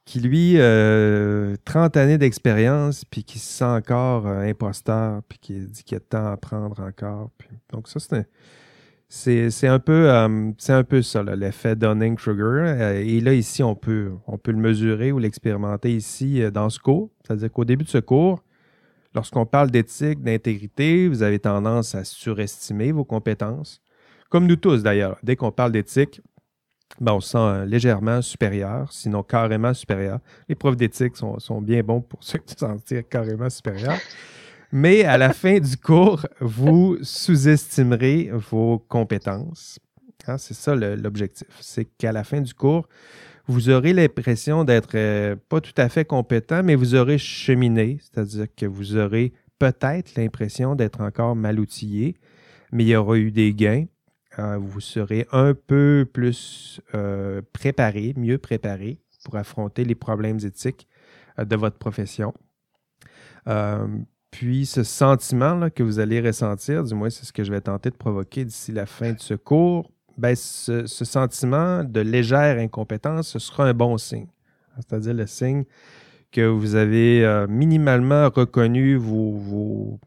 [0.05, 0.55] qui lui,
[1.65, 6.01] 30 années d'expérience, puis qui se sent encore imposteur, puis qui dit qu'il y a
[6.01, 7.31] de temps à apprendre encore.
[7.73, 8.29] donc ça, c'est
[9.15, 14.39] c'est un peu c'est un peu ça l'effet Dunning-Kruger et là ici on peut on
[14.39, 18.43] peut le mesurer ou l'expérimenter ici dans ce cours c'est-à-dire qu'au début de ce cours
[19.15, 23.81] lorsqu'on parle d'éthique d'intégrité vous avez tendance à surestimer vos compétences
[24.31, 26.21] comme nous tous d'ailleurs dès qu'on parle d'éthique
[27.01, 30.21] ben, on se sent euh, légèrement supérieur, sinon carrément supérieur.
[30.49, 33.99] Les profs d'éthique sont, bien bons pour se sentir carrément supérieur.
[34.75, 39.79] Mais à la fin du cours, vous sous-estimerez vos compétences.
[40.27, 41.49] Hein, c'est ça l'objectif.
[41.61, 42.89] C'est qu'à la fin du cours,
[43.47, 48.47] vous aurez l'impression d'être euh, pas tout à fait compétent, mais vous aurez cheminé, c'est-à-dire
[48.57, 52.17] que vous aurez peut-être l'impression d'être encore mal outillé,
[52.73, 53.87] mais il y aura eu des gains
[54.39, 60.89] euh, vous serez un peu plus euh, préparé, mieux préparé pour affronter les problèmes éthiques
[61.39, 62.35] euh, de votre profession.
[64.35, 67.91] Puis ce sentiment que vous allez ressentir, du moins c'est ce que je vais tenter
[67.91, 73.39] de provoquer d'ici la fin de ce cours, ben, ce, sentiment de légère incompétence, ce
[73.39, 74.27] sera un bon signe.
[74.75, 75.63] C'est-à-dire le signe
[76.33, 80.01] que vous avez minimalement reconnu vos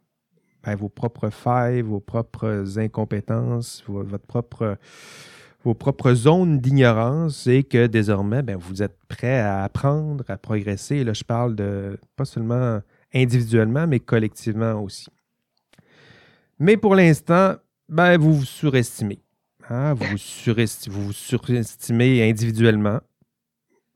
[0.66, 8.58] ben, vos propres failles, vos propres incompétences, vos propres zones d'ignorance et que désormais, ben,
[8.58, 10.98] vous êtes prêt à apprendre, à progresser.
[10.98, 12.82] Et là, je parle de pas seulement
[13.22, 15.08] individuellement, mais collectivement aussi.
[16.60, 17.56] Mais pour l'instant,
[17.90, 19.20] ben, vous vous surestimez.
[19.70, 19.94] Hein.
[19.94, 20.06] Vous,
[20.90, 23.00] vous, surestimez individuellement.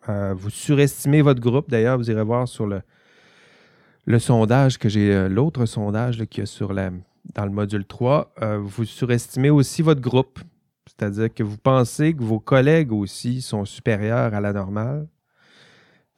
[0.10, 1.70] Euh, vous surestimez votre groupe.
[1.70, 6.46] D'ailleurs, vous irez voir sur le, sondage que j'ai, euh, l'autre sondage qu'il y a
[6.46, 6.92] sur la,
[7.36, 10.40] dans le module 3, euh, vous surestimez aussi votre groupe.
[10.88, 15.08] C'est-à-dire que vous pensez que vos collègues aussi sont supérieurs à la normale.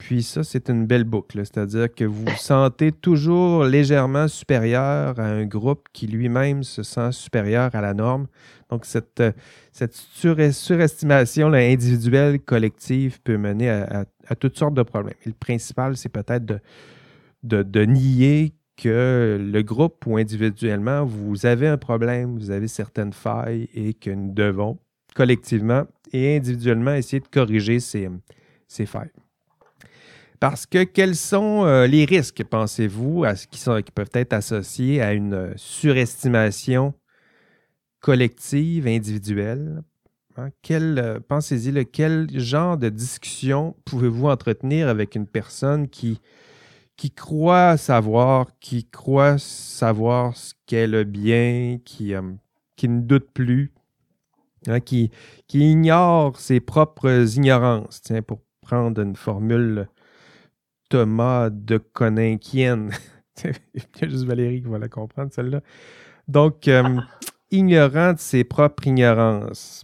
[0.04, 1.40] Puis ça, c'est une belle boucle.
[1.46, 7.14] C'est-à-dire que vous vous sentez toujours légèrement supérieur à un groupe qui lui-même se sent
[7.14, 8.28] supérieur à la norme.
[8.70, 9.32] Donc, cette, euh,
[9.72, 14.06] cette surestimation individuelle, collective peut mener à,
[14.38, 15.16] toutes sortes de problèmes.
[15.26, 21.78] Le principal, c'est peut-être de, de, nier que le groupe ou individuellement, vous avez un
[21.78, 24.80] problème, vous avez certaines failles et que nous devons
[25.16, 28.10] collectivement et individuellement essayer de corriger ces,
[28.86, 29.12] failles.
[30.44, 36.94] Parce que quels sont euh, les risques, pensez-vous, qui, peuvent être associés à une surestimation
[38.02, 39.84] collective, individuelle?
[40.36, 40.50] Hein?
[40.70, 46.20] Euh, pensez-y, quel genre de discussion pouvez-vous entretenir avec une personne qui
[46.98, 52.34] qui croit savoir, qui croit savoir ce qu'est le bien, qui, euh,
[52.76, 53.72] qui ne doute plus,
[54.68, 55.10] hein, qui,
[55.48, 58.02] qui ignore ses propres ignorances?
[58.02, 59.88] Tiens, pour prendre une formule
[60.96, 62.92] De Coninquienne.
[63.44, 63.52] Il
[64.02, 65.62] y a juste Valérie qui va la comprendre, celle-là.
[66.28, 67.00] Donc, euh,
[67.52, 69.84] ignorant de ses propres ignorances.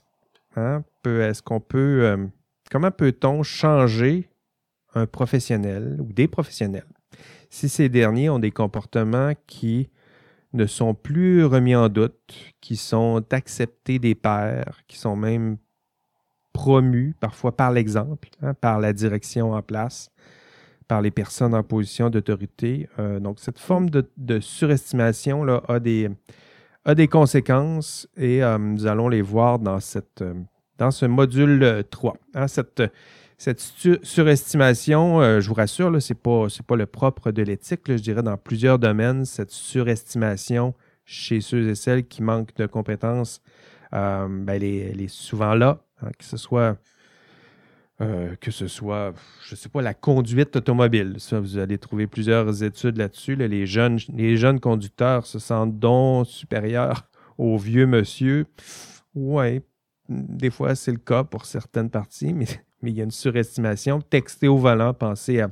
[0.56, 2.02] Hein, est-ce qu'on peut.
[2.04, 2.28] Euh,
[2.72, 4.30] comment peut-on changer
[4.94, 6.86] un professionnel ou des professionnels
[7.50, 9.90] si ces derniers ont des comportements qui
[10.54, 15.58] ne sont plus remis en doute, qui sont acceptés des pairs, qui sont même
[16.54, 20.12] promus parfois par l'exemple, hein, par la direction en place,
[20.90, 22.90] par les personnes en position d'autorité.
[22.98, 26.10] Euh, donc, cette forme de, surestimation là, a, des,
[26.84, 30.34] a des conséquences et euh, nous allons les voir dans, cette, euh,
[30.80, 32.18] dans ce module 3.
[32.34, 32.82] Hein, cette,
[33.38, 33.60] cette
[34.02, 37.82] surestimation, je vous rassure, ce n'est pas, pas, le propre de l'éthique.
[37.86, 40.74] Je dirais dans plusieurs domaines, cette surestimation
[41.06, 43.42] chez ceux et celles qui manquent de compétences,
[43.92, 46.78] ben, elle, est, souvent là, hein, que ce soit.
[48.02, 51.16] Euh, que ce soit, je ne sais pas, la conduite automobile.
[51.18, 53.36] Ça, vous allez trouver plusieurs études là-dessus.
[53.36, 58.46] Les, jeunes, les jeunes conducteurs se sentent donc supérieurs aux vieux monsieur.
[59.16, 59.60] Oui,
[60.08, 62.46] des fois, c'est le cas pour certaines parties, mais
[62.84, 64.00] il y a une surestimation.
[64.00, 65.50] Textez au volant, pensez à,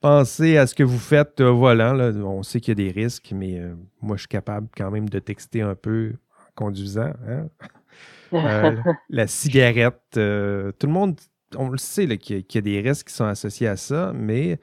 [0.00, 1.98] pensez à ce que vous faites au volant.
[2.24, 5.08] On sait qu'il y a des risques, mais euh, moi, je suis capable quand même
[5.08, 7.12] de texter un peu en conduisant.
[7.26, 7.48] Hein.
[8.32, 8.76] Euh,
[9.08, 11.18] la cigarette, euh, tout le monde,
[11.56, 14.58] on le sait qu'il y, a des risques qui sont associés à ça, mais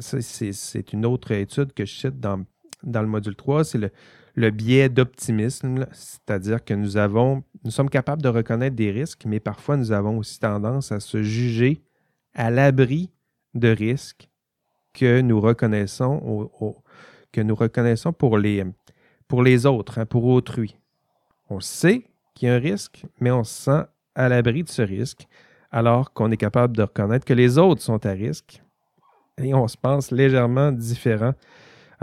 [0.00, 2.44] c'est une autre étude que je cite dans,
[2.82, 3.90] dans le module 3, c'est le,
[4.34, 9.40] le biais d'optimisme, c'est-à-dire que nous avons, nous sommes capables de reconnaître des risques, mais
[9.40, 11.82] parfois nous avons aussi tendance à se juger
[12.34, 13.10] à l'abri
[13.54, 14.28] de risques
[14.94, 16.50] que nous reconnaissons,
[17.30, 18.64] que nous reconnaissons pour les,
[19.28, 20.76] pour les autres, hein, pour autrui.
[21.50, 22.04] On sait
[22.42, 23.84] qu'il y a un risque, mais on se sent
[24.16, 25.28] à l'abri de ce risque.
[25.70, 28.60] alors qu'on est capable de reconnaître que les autres sont à risque
[29.40, 31.32] et on se pense légèrement différent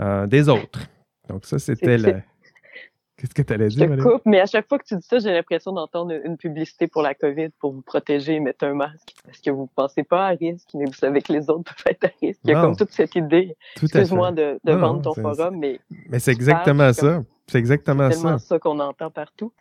[0.00, 0.80] euh, des autres.
[1.28, 2.22] Donc ça, c'était le...
[3.16, 3.86] Qu'est-ce que tu allais dire?
[3.86, 6.38] Je te coupe, mais à chaque fois que tu dis ça, j'ai l'impression d'entendre une
[6.38, 9.12] publicité pour la COVID pour vous protéger et mettre un masque.
[9.24, 11.92] Parce que vous ne pensez pas à risque, mais vous savez que les autres peuvent
[11.92, 12.40] être à risque?
[12.44, 13.56] Il y a comme toute cette idée.
[13.80, 15.78] Excuse-moi de, de vendre ton forum, mais.
[16.08, 17.22] Mais c'est exactement ça.
[17.46, 18.16] C'est exactement ça.
[18.16, 19.52] C'est tellement ça qu'on entend partout.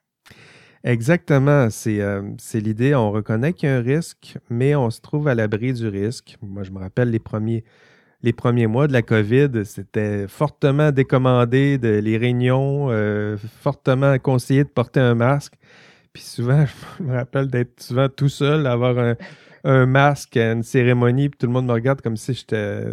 [0.83, 1.67] Exactement.
[1.87, 2.95] Euh, c'est l'idée.
[2.95, 6.37] On reconnaît qu'il y a un risque, mais on se trouve à l'abri du risque.
[6.41, 7.63] Moi, je me rappelle les premiers
[8.21, 14.65] les premiers mois de la COVID, c'était fortement décommandé de les réunions, euh, fortement conseillé
[14.65, 15.53] de porter un masque.
[16.11, 16.65] Puis souvent,
[16.99, 19.15] je me rappelle d'être souvent tout seul, avoir
[19.63, 22.83] un, masque à une cérémonie, puis tout le monde me regarde comme si j'étais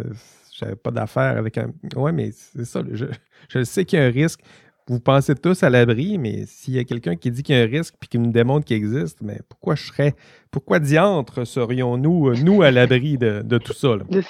[0.53, 1.71] j'avais pas d'affaires avec un.
[1.95, 2.81] Ouais, mais c'est ça.
[2.91, 3.05] Je,
[3.49, 4.39] je sais qu'il y a un risque.
[4.87, 7.63] Vous pensez tous à l'abri, mais s'il y a quelqu'un qui dit qu'il y a
[7.63, 10.15] un risque puis qui nous démontre qu'il existe, mais pourquoi je serais.
[10.49, 13.97] Pourquoi diantre serions-nous, nous, à l'abri de, de, tout ça?
[13.97, 14.05] Là?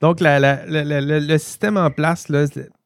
[0.00, 2.30] Donc, le système en place,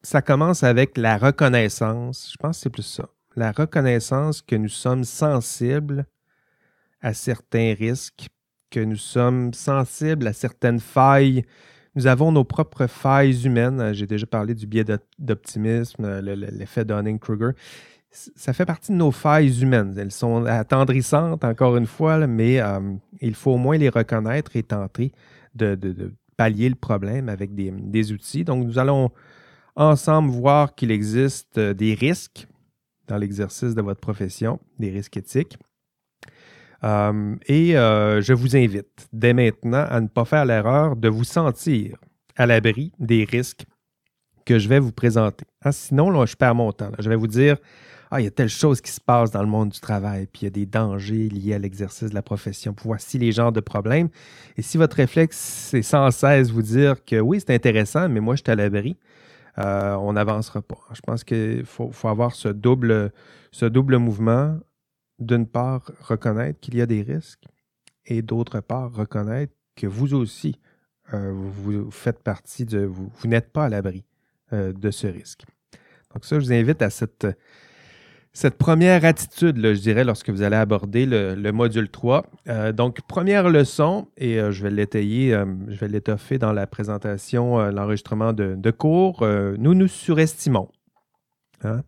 [0.03, 2.31] ça commence avec la reconnaissance.
[2.33, 3.09] Je pense que c'est plus ça.
[3.37, 6.07] La reconnaissance que nous sommes sensibles
[7.01, 8.29] à certains risques,
[8.71, 11.45] que nous sommes sensibles à certaines failles.
[11.97, 13.93] Nous avons nos propres failles humaines.
[13.93, 14.85] J'ai déjà parlé du biais
[15.19, 17.53] d'optimisme, l'effet Dunning-Kruger.
[18.11, 19.95] Ça fait partie de nos failles humaines.
[19.99, 24.63] Elles sont attendrissantes, encore une fois, mais euh, il faut au moins les reconnaître et
[24.63, 25.13] tenter
[25.55, 25.77] de,
[26.37, 28.45] pallier le problème avec des, outils.
[28.45, 29.11] Donc, nous allons
[29.77, 32.47] ensemble voir qu'il existe euh, des risques
[33.09, 35.59] dans l'exercice de votre profession, des risques éthiques.
[36.85, 41.25] Euh, et euh, je vous invite dès maintenant à ne pas faire l'erreur de vous
[41.25, 41.97] sentir
[42.37, 43.65] à l'abri des risques
[44.45, 45.47] que je vais vous présenter.
[45.65, 46.91] Hein, sinon, là, je perds mon temps.
[46.99, 47.57] Je vais vous dire,
[48.11, 50.43] ah, il y a telle chose qui se passe dans le monde du travail, puis
[50.43, 52.75] il y a des dangers liés à l'exercice de la profession.
[52.83, 54.09] voici les genres de problèmes.
[54.57, 58.37] Et si votre réflexe, c'est sans cesse vous dire que oui, c'est intéressant, mais moi,
[58.37, 58.97] je suis à l'abri,
[59.59, 60.79] euh, on n'avancera pas.
[60.93, 63.13] Je pense qu'il faut, avoir ce double,
[63.53, 64.59] ce double mouvement.
[65.25, 67.45] D'une part, reconnaître qu'il y a des risques
[68.05, 70.61] et d'autre part, reconnaître que vous aussi,
[71.15, 74.05] euh, vous, faites partie de, vous, vous n'êtes pas à l'abri
[74.53, 75.45] euh, de ce risque.
[76.13, 77.27] Donc ça, je vous invite à cette,
[78.59, 82.27] première attitude, je dirais, lorsque vous allez aborder le, module 3.
[82.49, 85.31] Euh, donc, première leçon, et je vais l'étayer,
[85.69, 89.27] je vais l'étoffer dans la présentation, l'enregistrement de, cours.
[89.59, 90.69] nous nous surestimons.
[91.63, 91.83] Hein.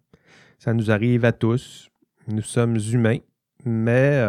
[0.58, 1.90] Ça nous arrive à tous.
[2.28, 3.18] Nous sommes humains,
[3.64, 4.22] mais,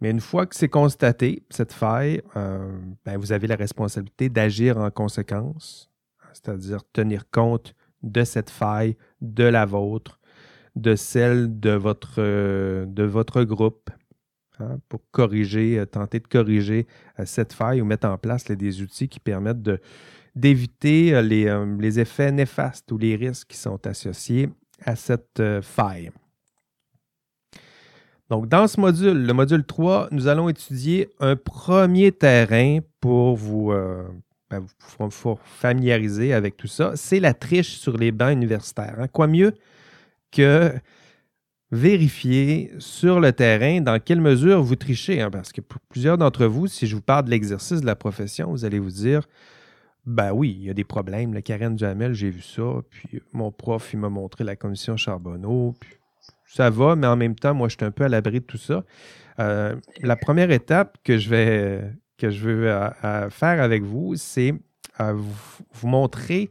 [0.00, 4.90] mais une fois que c'est constaté, cette faille, ben, vous avez la responsabilité d'agir en
[4.90, 5.90] conséquence,
[6.32, 10.20] c'est-à-dire tenir compte de cette faille, de la vôtre,
[10.76, 13.90] de celle de votre, euh, de votre groupe
[14.60, 16.86] hein, pour corriger, euh, tenter de corriger
[17.18, 19.68] euh, cette faille ou mettre en place des outils qui permettent
[20.34, 24.50] d'éviter les, les, effets néfastes ou les risques qui sont associés
[24.84, 26.10] à cette faille.
[28.30, 33.72] Donc, dans ce module, le module 3, nous allons étudier un premier terrain pour vous,
[34.50, 34.64] ben,
[34.98, 36.92] vous, familiariser avec tout ça.
[36.96, 38.96] C'est la triche sur les bancs universitaires.
[38.98, 39.08] Hein.
[39.08, 39.54] Quoi mieux
[40.32, 40.72] que
[41.70, 45.20] vérifier sur le terrain dans quelle mesure vous trichez.
[45.20, 47.96] Hein, parce que pour plusieurs d'entre vous, si je vous parle de l'exercice de la
[47.96, 49.26] profession, vous allez vous dire
[50.04, 51.34] ben oui, il y a des problèmes.
[51.34, 52.62] La Karen Jamel, j'ai vu ça.
[52.90, 55.74] Puis mon prof, il m'a montré la commission Charbonneau.
[55.80, 55.95] Puis
[56.46, 58.58] ça va, mais en même temps, moi, je suis un peu à l'abri de tout
[58.58, 58.84] ça.
[59.38, 64.54] Euh, la première étape que je vais veux euh, faire avec vous, c'est
[64.98, 66.50] vous, vous montrer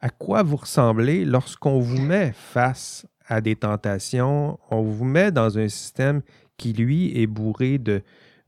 [0.00, 5.58] à quoi vous ressemblez lorsqu'on vous met face à des tentations, on vous met dans
[5.58, 6.20] un système
[6.58, 8.02] qui, lui, est bourré de,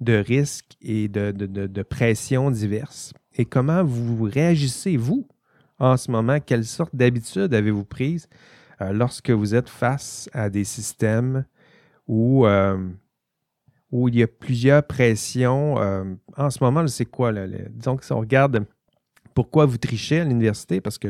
[0.06, 3.14] risques et de, de, pressions diverses.
[3.36, 5.26] Et comment vous réagissez, vous,
[5.78, 6.40] en ce moment?
[6.40, 8.28] Quelle sorte d'habitude avez-vous prise
[8.80, 11.44] euh, lorsque vous êtes face à des systèmes
[12.06, 12.88] où, euh,
[13.92, 15.80] il y a plusieurs pressions?
[15.80, 16.04] Euh,
[16.36, 17.32] en ce moment, c'est quoi?
[17.70, 18.66] Disons que si on regarde
[19.34, 21.08] pourquoi vous trichez à l'université, parce que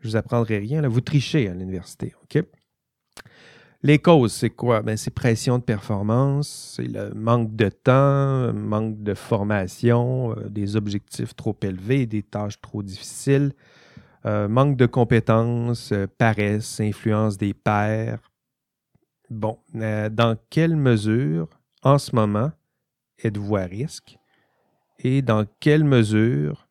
[0.00, 2.42] je ne vous apprendrai rien, là, vous trichez à l'université, OK?
[3.82, 4.82] Les causes, c'est quoi?
[4.82, 11.36] Ben, c'est pression de performance, c'est le manque de temps, manque de formation, des objectifs
[11.36, 13.52] trop élevés, des tâches trop difficiles,
[14.26, 18.20] euh, manque de compétences, euh, paresse, influence des pairs.
[19.28, 21.48] Bon, dans quelle mesure,
[21.82, 22.52] en ce moment,
[23.22, 24.18] êtes-vous à risque?
[25.00, 26.68] Et dans quelle mesure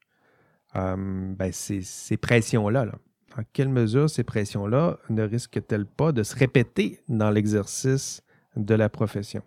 [0.74, 2.94] ben, ces, pressions-là, là,
[3.38, 8.22] en quelle mesure ces pressions-là ne risquent-elles pas de se répéter dans l'exercice
[8.56, 9.44] de la profession?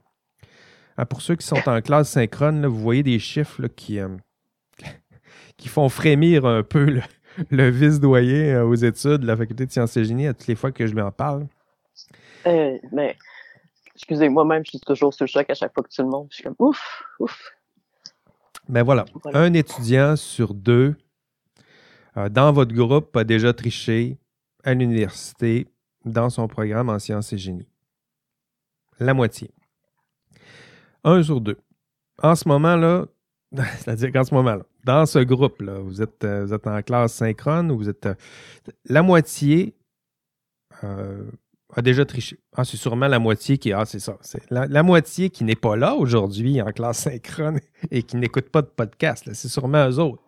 [1.01, 4.09] Ah, pour ceux qui sont en classe synchrone, vous voyez des chiffres qui, euh,
[5.57, 7.01] qui font frémir un peu
[7.51, 10.72] le, vice-doyen aux études de la faculté de sciences et génie à toutes les fois
[10.72, 11.46] que je lui en parle.
[12.44, 13.16] mais
[13.94, 16.29] excusez, moi-même, je suis toujours sous le choc à chaque fois que tu le montres.
[16.31, 17.53] Je suis comme ouf, ouf.
[18.68, 19.07] Ben voilà.
[19.33, 20.94] Un étudiant sur deux
[22.16, 24.18] euh, dans votre groupe a déjà triché
[24.64, 25.68] à l'université
[26.05, 27.68] dans son programme en sciences et génie.
[28.98, 29.51] La moitié.
[31.05, 31.59] Un sur deux.
[32.22, 33.07] En ce moment-là,
[33.78, 37.70] c'est-à-dire qu'en ce moment-là, dans ce groupe-là, vous êtes, euh, vous êtes en classe synchrone
[37.70, 38.06] ou vous êtes.
[38.06, 38.14] Euh,
[38.84, 39.74] la moitié
[41.74, 42.38] a déjà triché.
[42.56, 43.72] Ah, c'est sûrement la moitié qui.
[43.72, 44.16] Ah, c'est ça.
[44.20, 48.62] C'est la, moitié qui n'est pas là aujourd'hui en classe synchrone et qui n'écoute pas
[48.62, 49.28] de podcast.
[49.32, 50.22] C'est sûrement eux autres.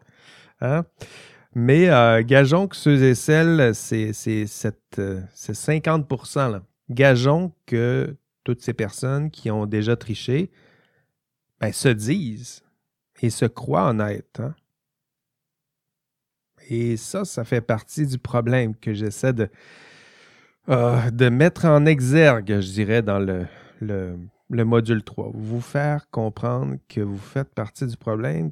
[0.61, 0.85] Hein?
[1.55, 6.63] Mais euh, gageons que ceux et celles, c'est, c'est, 50 euh, là.
[6.91, 10.51] Gageons que toutes ces personnes qui ont déjà triché
[11.61, 12.63] ben, se disent
[13.23, 14.41] et se croient honnêtes.
[14.41, 14.55] Hein?
[16.69, 19.49] Et ça, ça fait partie du problème que j'essaie de,
[20.69, 23.47] euh, de mettre en exergue, je dirais, dans le,
[23.81, 25.31] le, module 3.
[25.35, 28.51] Vous faire comprendre que vous faites partie du problème,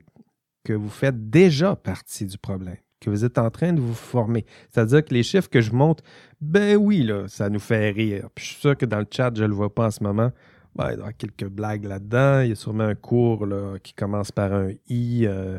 [0.65, 4.45] que vous faites déjà partie du problème, que vous êtes en train de vous former.
[4.69, 6.03] C'est-à-dire que les chiffres que je monte,
[6.41, 8.29] ben oui, là, ça nous fait rire.
[8.35, 10.03] Puis je suis sûr que dans le chat, je ne le vois pas en ce
[10.03, 10.33] moment.
[10.79, 12.41] Ben, il y a quelques blagues là-dedans.
[12.43, 15.27] Il y a sûrement un cours là, qui commence par un I.
[15.27, 15.59] Euh,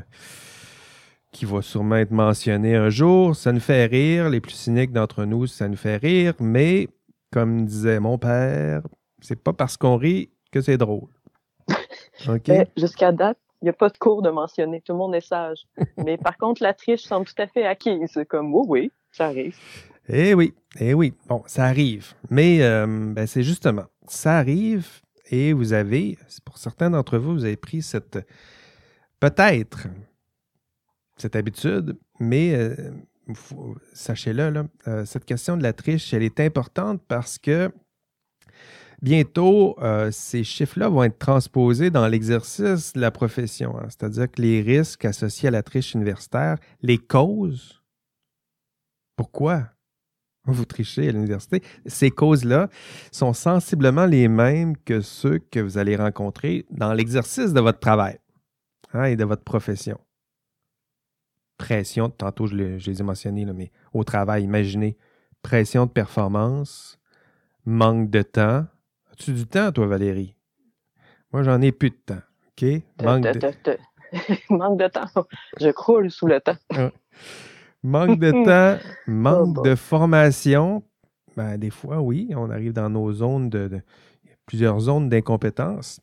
[1.32, 3.36] qui va sûrement être mentionné un jour.
[3.36, 4.30] Ça nous fait rire.
[4.30, 6.34] Les plus cyniques d'entre nous, ça nous fait rire.
[6.40, 6.88] Mais,
[7.32, 8.82] comme disait mon père,
[9.22, 11.10] c'est pas parce qu'on rit que c'est drôle.
[12.78, 14.82] Jusqu'à date, il n'y a pas de cours de mentionner.
[14.82, 15.66] Tout le monde est sage.
[15.98, 18.18] Mais par contre, la triche semble tout à fait acquise.
[18.30, 19.58] Comme, oui, oui, ça arrive.
[20.08, 21.14] Eh oui, eh oui.
[21.28, 22.14] Bon, ça arrive.
[22.30, 27.46] Mais euh, ben, c'est justement, ça arrive et vous avez, pour certains d'entre vous, vous
[27.46, 28.20] avez pris cette,
[29.20, 29.88] peut-être,
[31.18, 32.92] cette habitude, mais euh,
[33.94, 37.72] sachez-le, euh, cette question de la triche, elle est importante parce que
[39.02, 43.78] bientôt, euh, ces chiffres-là vont être transposés dans l'exercice de la profession.
[43.78, 43.88] Hein.
[43.90, 47.84] C'est-à-dire que les risques associés à la triche universitaire, les causes,
[49.16, 49.68] pourquoi
[50.54, 52.70] vous trichez à l'université, ces causes-là
[53.12, 58.20] sont sensiblement les mêmes que ceux que vous allez rencontrer dans l'exercice de votre travail
[58.94, 60.00] hein, et de votre profession
[61.60, 64.98] pression, tantôt je, les ai mentionnés, mais au travail, imaginez,
[65.44, 67.00] pression de performance,
[67.66, 68.66] manque de temps.
[69.12, 70.36] As-tu du temps, toi, Valérie?
[71.32, 72.22] Moi, j'en ai plus de temps.
[72.48, 72.66] OK?
[73.04, 73.78] Manque de...
[74.50, 75.26] manque de temps.
[75.60, 76.58] Je croule sous le temps.
[77.84, 80.84] Manque de temps, manque de formation.
[81.36, 83.82] Ben, des fois, oui, on arrive dans nos zones de
[84.46, 86.02] plusieurs zones d'incompétence.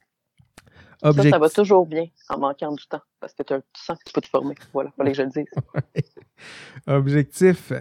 [1.03, 4.13] Ça, ça va toujours bien en manquant du temps parce que tu sens que tu
[4.13, 4.55] peux te former.
[4.73, 6.05] Voilà, il fallait que je le dise.
[6.87, 7.73] Objectif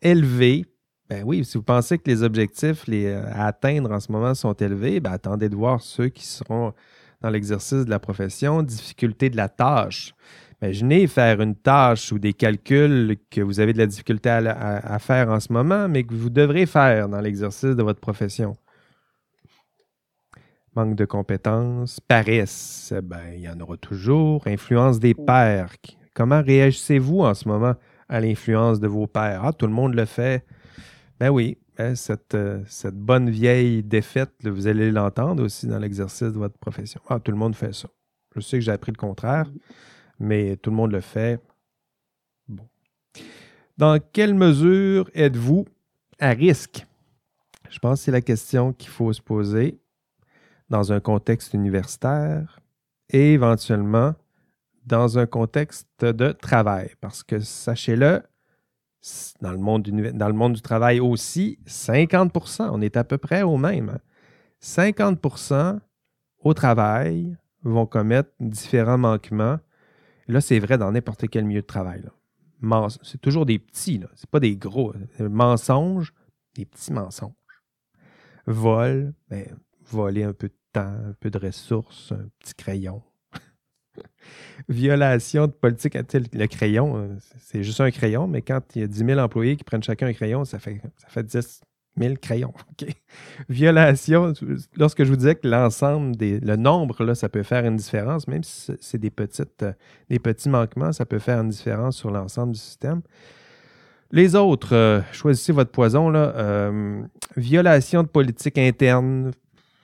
[0.00, 0.66] élevé.
[1.08, 4.34] Ben oui, si vous pensez que les objectifs les, euh, à atteindre en ce moment
[4.34, 6.72] sont élevés, ben attendez de voir ceux qui seront
[7.20, 8.62] dans l'exercice de la profession.
[8.62, 10.14] Difficulté de la tâche.
[10.64, 15.28] Imaginez faire une tâche ou des calculs que vous avez de la difficulté à faire
[15.28, 18.56] en ce moment, mais que vous devrez faire dans l'exercice de votre profession
[20.74, 24.42] manque de compétences, paresse, ben, il y en aura toujours.
[24.46, 25.72] Influence des pères.
[26.14, 27.74] Comment réagissez-vous en ce moment
[28.08, 29.44] à l'influence de vos pères?
[29.44, 30.44] Ah, tout le monde le fait.
[31.20, 36.32] Ben oui, ben, cette, euh, cette, bonne vieille défaite, vous allez l'entendre aussi dans l'exercice
[36.32, 37.00] de votre profession.
[37.08, 37.88] Ah, tout le monde fait ça.
[38.34, 39.46] Je sais que j'ai appris le contraire,
[40.18, 41.40] mais tout le monde le fait.
[42.48, 42.66] Bon.
[43.76, 45.66] Dans quelle mesure êtes-vous
[46.18, 46.86] à risque?
[47.70, 49.78] Je pense que c'est la question qu'il faut se poser
[50.70, 52.60] dans un contexte universitaire
[53.10, 54.14] et éventuellement
[54.86, 56.90] dans un contexte de travail.
[57.00, 58.22] Parce que sachez-le,
[59.40, 63.98] dans le monde du, travail aussi, 50% on est à peu près au même.
[64.62, 65.80] 50% hein.
[66.42, 69.58] au travail vont commettre différents manquements.
[70.28, 72.02] Là, c'est vrai dans n'importe quel milieu de travail.
[73.02, 74.94] C'est toujours des petits, ce n'est pas des gros.
[75.18, 76.14] Mensonges,
[76.54, 77.32] des petits mensonges.
[78.46, 79.46] Vol, ben,
[79.90, 83.02] voler un peu de temps, un peu de ressources, un petit crayon.
[84.68, 85.94] Violation de politique.
[85.94, 89.56] Le crayon, euh, c'est juste un crayon, mais quand il y a 10 000 employés
[89.56, 91.62] qui prennent chacun un crayon, ça fait, ça fait 10
[91.98, 92.52] 000 crayons.
[93.48, 94.32] Violation,
[94.76, 98.26] lorsque je vous disais que l'ensemble, des, le nombre, là, ça peut faire une différence,
[98.28, 99.72] même si c'est des, petites, euh,
[100.08, 103.02] des petits manquements, ça peut faire une différence sur l'ensemble du système.
[104.10, 106.08] Les autres, euh, choisissez votre poison.
[106.08, 106.70] Là,
[107.36, 109.32] violation de politique interne,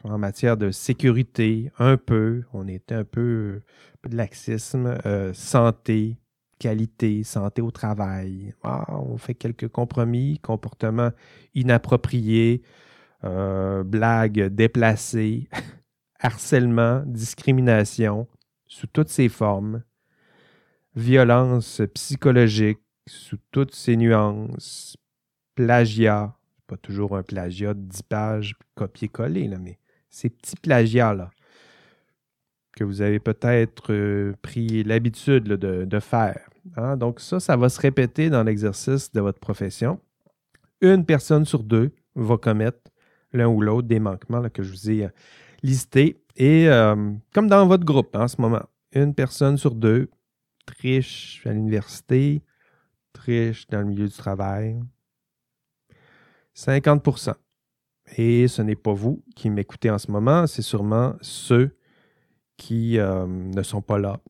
[0.05, 3.61] en matière de sécurité, un peu, on était un peu,
[4.09, 6.17] de laxisme, euh, santé,
[6.61, 8.55] qualité, santé au travail.
[8.63, 11.11] On fait quelques compromis, comportements
[11.55, 12.63] inappropriés,
[13.25, 15.49] euh, blagues déplacées,
[16.21, 18.29] harcèlement, discrimination
[18.67, 19.83] sous toutes ses formes,
[20.95, 24.97] violence psychologique sous toutes ses nuances,
[25.57, 26.37] plagiat,
[26.69, 29.79] pas toujours un plagiat de 10 pages copier-coller, mais
[30.11, 31.31] ces petits plagiats-là
[32.77, 36.50] que vous avez peut-être euh, pris l'habitude de, faire.
[36.77, 36.97] Hein?
[36.97, 40.01] Donc ça, ça va se répéter dans l'exercice de votre profession.
[40.81, 42.91] Une personne sur deux va commettre
[43.33, 45.09] l'un ou l'autre des manquements que je vous ai euh,
[45.63, 46.23] listés.
[46.37, 50.09] Et euh, comme dans votre groupe hein, en ce moment, une personne sur deux
[50.67, 52.43] triche à l'université,
[53.13, 54.81] triche dans le milieu du travail.
[56.57, 57.35] 50%
[58.17, 61.77] Et ce n'est pas vous qui m'écoutez en ce moment, c'est sûrement ceux
[62.57, 64.21] qui euh, ne sont pas là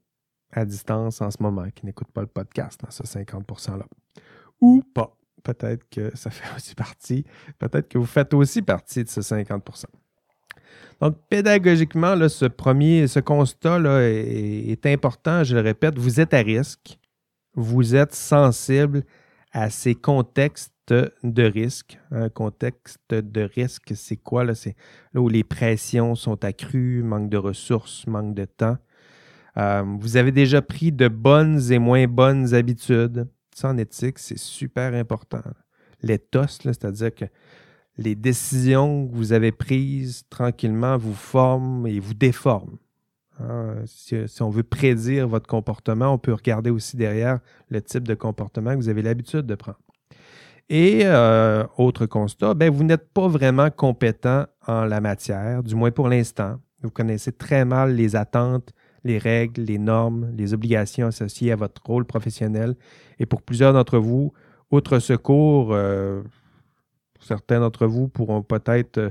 [0.52, 3.86] à distance en ce moment, qui n'écoutent pas le podcast dans ce 50 %-là.
[4.60, 5.16] Ou pas.
[5.42, 7.24] Peut-être que ça fait aussi partie,
[7.58, 9.84] peut-être que vous faites aussi partie de ce 50%
[11.00, 15.44] donc, pédagogiquement, là, ce premier, ce constat là, est, important.
[15.44, 16.98] Je le répète, vous êtes à risque.
[17.54, 19.04] Vous êtes sensible
[19.52, 21.98] à ces contextes de risque.
[22.10, 24.54] Un contexte de risque, c'est quoi?
[24.54, 24.76] C'est
[25.14, 28.76] là où les pressions sont accrues, manque de ressources, manque de temps.
[29.56, 33.26] Euh, vous avez déjà pris de bonnes et moins bonnes habitudes.
[33.54, 35.42] Ça, en éthique, c'est super important.
[36.02, 37.24] L'éthos, c'est-à-dire que
[37.98, 42.78] les décisions que vous avez prises tranquillement vous forment et vous déforment.
[43.40, 48.14] Hein, si, on veut prédire votre comportement, on peut regarder aussi derrière le type de
[48.14, 49.78] comportement que vous avez l'habitude de prendre.
[50.68, 55.90] Et euh, autre constat, ben, vous n'êtes pas vraiment compétent en la matière, du moins
[55.90, 56.60] pour l'instant.
[56.82, 58.72] Vous connaissez très mal les attentes,
[59.04, 62.76] les règles, les normes, les obligations associées à votre rôle professionnel.
[63.18, 64.32] Et pour plusieurs d'entre vous,
[64.70, 66.22] outre ce cours, euh,
[67.20, 69.10] certains d'entre vous pourront peut-être euh,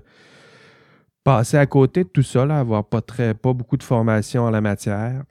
[1.23, 4.61] passer à côté de tout ça, avoir pas, très, pas beaucoup de formation en la
[4.61, 5.23] matière.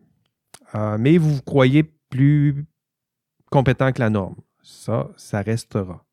[0.74, 2.66] Euh, mais vous vous croyez plus
[3.50, 4.36] compétent que la norme.
[4.62, 6.04] Ça, ça restera.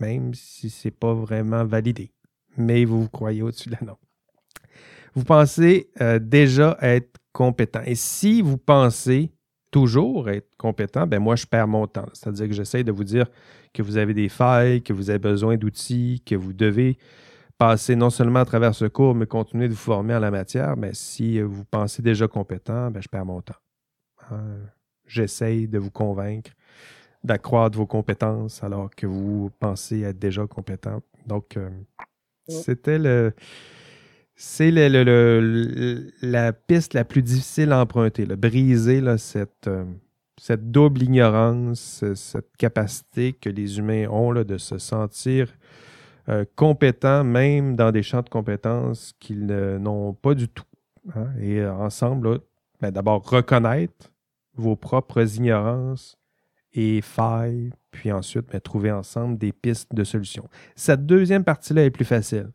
[0.00, 2.12] Même si ce n'est pas vraiment validé.
[2.56, 3.98] Mais vous vous croyez au-dessus de la norme.
[5.14, 7.82] Vous pensez déjà être compétent.
[7.84, 9.32] Et si vous pensez
[9.70, 12.08] toujours être compétent, ben moi, je perds mon temps.
[12.12, 13.26] C'est-à-dire que j'essaie de vous dire
[13.72, 16.98] que vous avez des failles, que vous avez besoin d'outils, que vous devez
[17.56, 20.76] passer non seulement à travers ce cours, mais continuer de vous former en la matière.
[20.76, 23.54] Mais si vous pensez déjà compétent, ben je perds mon temps.
[24.30, 24.58] Hein?
[25.06, 26.50] J'essaie de vous convaincre
[27.22, 31.02] d'accroître vos compétences alors que vous pensez être déjà compétent.
[31.26, 31.68] Donc, euh,
[32.48, 33.34] c'était le
[34.42, 34.70] c'est
[36.22, 39.84] la piste la plus difficile à emprunter, briser cette, euh,
[40.40, 45.52] cette double ignorance, cette capacité que les humains ont de se sentir
[46.30, 50.64] euh, compétents, même dans des champs de compétences qu'ils n'ont pas du tout.
[51.14, 51.26] Hein.
[51.38, 52.40] Et euh, ensemble,
[52.80, 54.10] ben, d'abord reconnaître
[54.54, 56.16] vos propres ignorances
[56.72, 60.48] et failles, puis ensuite ben, trouver ensemble des pistes de solutions.
[60.76, 62.48] Cette deuxième partie-là est plus facile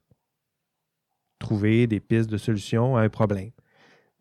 [1.45, 3.51] trouver des pistes de solution à un problème.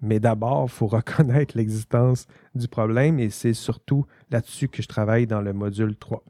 [0.02, 5.26] Mais d'abord, il faut reconnaître l'existence du problème et c'est surtout là-dessus que je travaille
[5.26, 6.22] dans le module 3.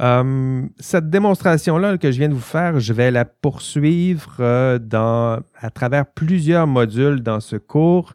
[0.00, 5.40] Hum, cette démonstration-là que je viens de vous faire, je vais la poursuivre euh, dans,
[5.56, 8.12] à travers plusieurs modules dans ce cours.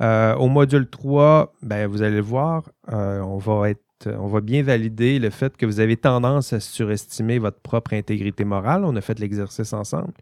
[0.00, 4.40] Euh, au module 3, ben, vous allez le voir, euh, on, va être, on va
[4.42, 8.84] bien valider le fait que vous avez tendance à surestimer votre propre intégrité morale.
[8.84, 10.12] On a fait l'exercice ensemble.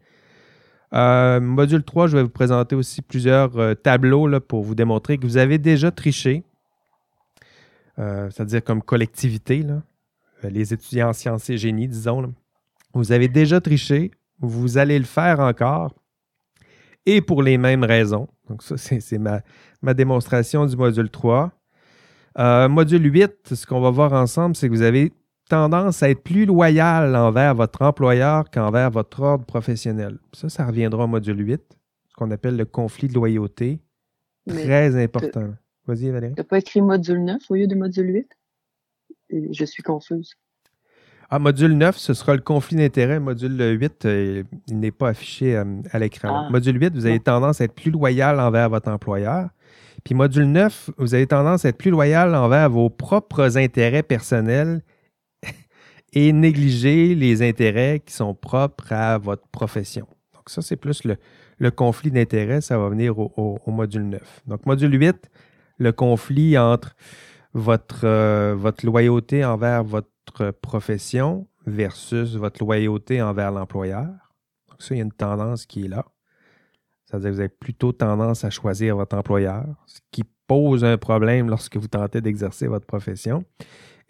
[0.94, 5.26] Euh, module 3, je vais vous présenter aussi plusieurs euh, tableaux pour vous démontrer que
[5.26, 6.44] vous avez déjà triché,
[7.98, 9.64] euh, c'est-à-dire comme collectivité,
[10.42, 12.34] les étudiants en sciences et génie, disons.
[12.92, 15.94] Vous avez déjà triché, vous allez le faire encore,
[17.06, 18.28] et pour les mêmes raisons.
[18.50, 19.40] Donc ça, c'est ma,
[19.80, 21.52] ma, démonstration du module 3.
[22.68, 25.10] module 8, ce qu'on va voir ensemble, c'est que vous avez
[25.52, 30.18] tendance à être plus loyal envers votre employeur qu'envers votre ordre professionnel.
[30.32, 31.60] Ça, ça reviendra au module 8,
[32.08, 33.78] ce qu'on appelle le conflit de loyauté.
[34.48, 35.50] Très important.
[35.86, 36.32] Vas-y, Valérie.
[36.32, 38.24] Tu n'as pas écrit module 9 au lieu de module
[39.30, 39.50] 8?
[39.50, 40.36] Je suis confuse.
[41.28, 43.20] Ah, module 9, ce sera le conflit d'intérêt.
[43.20, 46.46] Module 8, euh, il n'est pas affiché euh, à l'écran.
[46.46, 46.50] Ah.
[46.50, 49.50] Module 8, vous avez tendance à être plus loyal envers votre employeur.
[50.02, 54.80] Puis module 9, vous avez tendance à être plus loyal envers vos propres intérêts personnels
[56.12, 60.06] et négliger les intérêts qui sont propres à votre profession.
[60.34, 64.42] Donc ça, c'est plus le, conflit d'intérêts, ça va venir au, module 9.
[64.46, 65.30] Donc module 8,
[65.78, 66.94] le conflit entre
[67.54, 74.08] votre, euh, votre loyauté envers votre profession versus votre loyauté envers l'employeur.
[74.68, 76.04] Donc ça, il y a une tendance qui est là.
[77.04, 81.48] C'est-à-dire que vous avez plutôt tendance à choisir votre employeur, ce qui pose un problème
[81.48, 83.44] lorsque vous tentez d'exercer votre profession.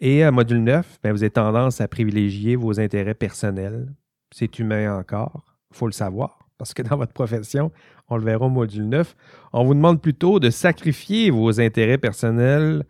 [0.05, 3.87] Et à module 9, ben, vous avez tendance à privilégier vos intérêts personnels.
[4.31, 7.71] C'est humain encore, il faut le savoir, parce que dans votre profession,
[8.09, 9.15] on le verra au module 9,
[9.53, 12.83] on vous demande plutôt de sacrifier vos intérêts personnels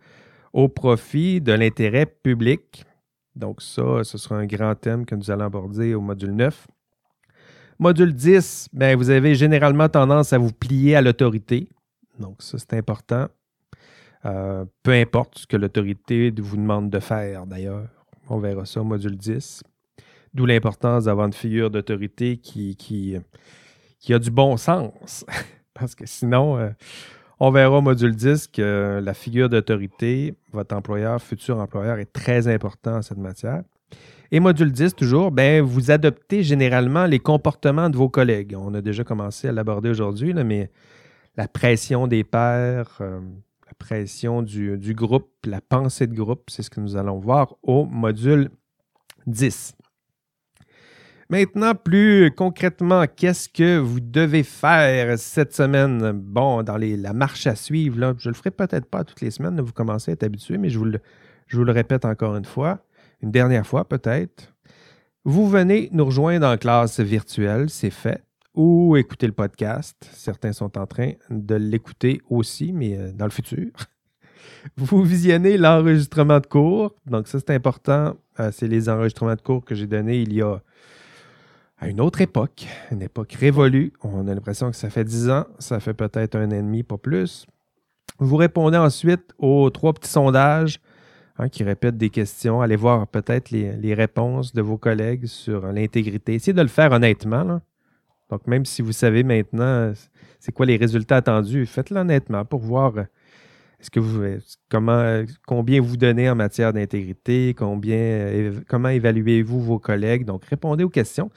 [0.52, 2.84] au profit de l'intérêt public.
[3.36, 6.66] Donc ça, ce sera un grand thème que nous allons aborder au module 9.
[7.78, 11.68] Module 10, ben, vous avez généralement tendance à vous plier à l'autorité.
[12.18, 13.28] Donc ça, c'est important.
[14.26, 17.88] Euh, peu importe ce que l'autorité vous demande de faire, d'ailleurs.
[18.28, 19.62] On verra ça au module 10.
[20.32, 23.16] D'où l'importance d'avoir une figure d'autorité qui,
[24.08, 25.24] a du bon sens.
[25.74, 26.70] Parce que sinon, euh,
[27.38, 32.48] on verra au module 10 que la figure d'autorité, votre employeur, futur employeur, est très
[32.48, 33.62] important en cette matière.
[34.32, 38.56] Et module 10, toujours, ben, vous adoptez généralement les comportements de vos collègues.
[38.58, 40.70] On a déjà commencé à l'aborder aujourd'hui, mais
[41.36, 43.20] la pression des pairs, euh,
[43.74, 48.50] pression du, groupe, la pensée de groupe, c'est ce que nous allons voir au module
[49.26, 49.74] 10.
[51.30, 56.12] Maintenant, plus concrètement, qu'est-ce que vous devez faire cette semaine?
[56.12, 59.60] Bon, dans la marche à suivre, je ne le ferai peut-être pas toutes les semaines,
[59.60, 61.00] vous commencez à être habitué, mais je vous, le,
[61.46, 62.80] je vous le répète encore une fois,
[63.22, 64.54] une dernière fois peut-être.
[65.24, 68.22] Vous venez nous rejoindre en classe virtuelle, c'est fait
[68.54, 69.96] ou écouter le podcast.
[70.12, 73.70] Certains sont en train de l'écouter aussi, mais euh, dans le futur.
[74.76, 76.94] Vous visionnez l'enregistrement de cours.
[77.06, 78.16] Donc, ça, c'est important.
[78.40, 80.60] Euh, c'est les enregistrements de cours que j'ai donnés il y a
[81.82, 83.92] une autre époque, une époque révolue.
[84.02, 86.82] On a l'impression que ça fait dix ans, ça fait peut-être un an et demi,
[86.82, 87.46] pas plus.
[88.18, 90.80] Vous répondez ensuite aux trois petits sondages
[91.38, 92.60] hein, qui répètent des questions.
[92.60, 96.34] Allez voir peut-être les, réponses de vos collègues sur l'intégrité.
[96.34, 97.60] Essayez de le faire honnêtement.
[98.30, 99.92] Donc, même si vous savez maintenant
[100.44, 103.04] c'est quoi les résultats attendus, faites-le honnêtement pour voir euh,
[103.80, 104.22] est-ce que vous,
[104.70, 110.24] comment, combien vous donnez en matière d'intégrité, combien, comment évaluez-vous vos collègues?
[110.24, 111.30] Donc, répondez aux questions.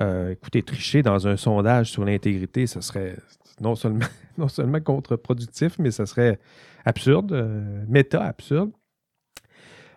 [0.00, 3.16] Euh, écoutez, tricher dans un sondage sur l'intégrité, ce serait
[3.60, 4.06] non seulement,
[4.38, 6.38] non seulement contre-productif, mais ce serait
[6.84, 8.70] absurde, euh, méta absurde.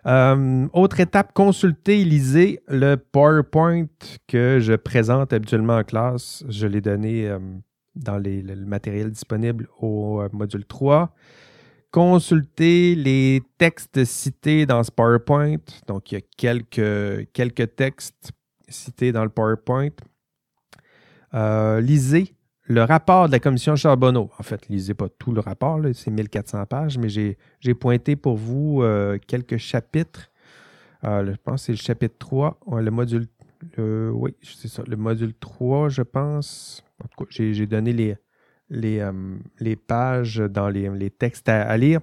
[0.06, 3.86] Euh, autre étape, consultez, lisez le PowerPoint
[4.26, 6.44] que je présente habituellement en classe.
[6.48, 7.38] Je l'ai donné euh,
[7.94, 11.14] dans le matériel disponible au euh, module 3.
[11.92, 15.58] Consultez les textes cités dans ce PowerPoint.
[15.86, 18.32] Donc, il y a quelques, quelques textes
[18.68, 19.90] cités dans le PowerPoint.
[21.80, 22.34] lisez
[22.64, 26.66] le rapport de la commission Charbonneau, en fait, lisez pas tout le rapport, c'est 1400
[26.66, 30.30] pages, mais j'ai pointé pour vous euh, quelques chapitres.
[31.04, 33.26] Euh, je pense que c'est le chapitre 3, le module.
[33.78, 36.84] oui, c'est ça, le module 3, je pense.
[37.30, 38.16] J'ai donné les,
[38.70, 39.12] les, euh,
[39.58, 42.00] les, pages dans les, textes à, lire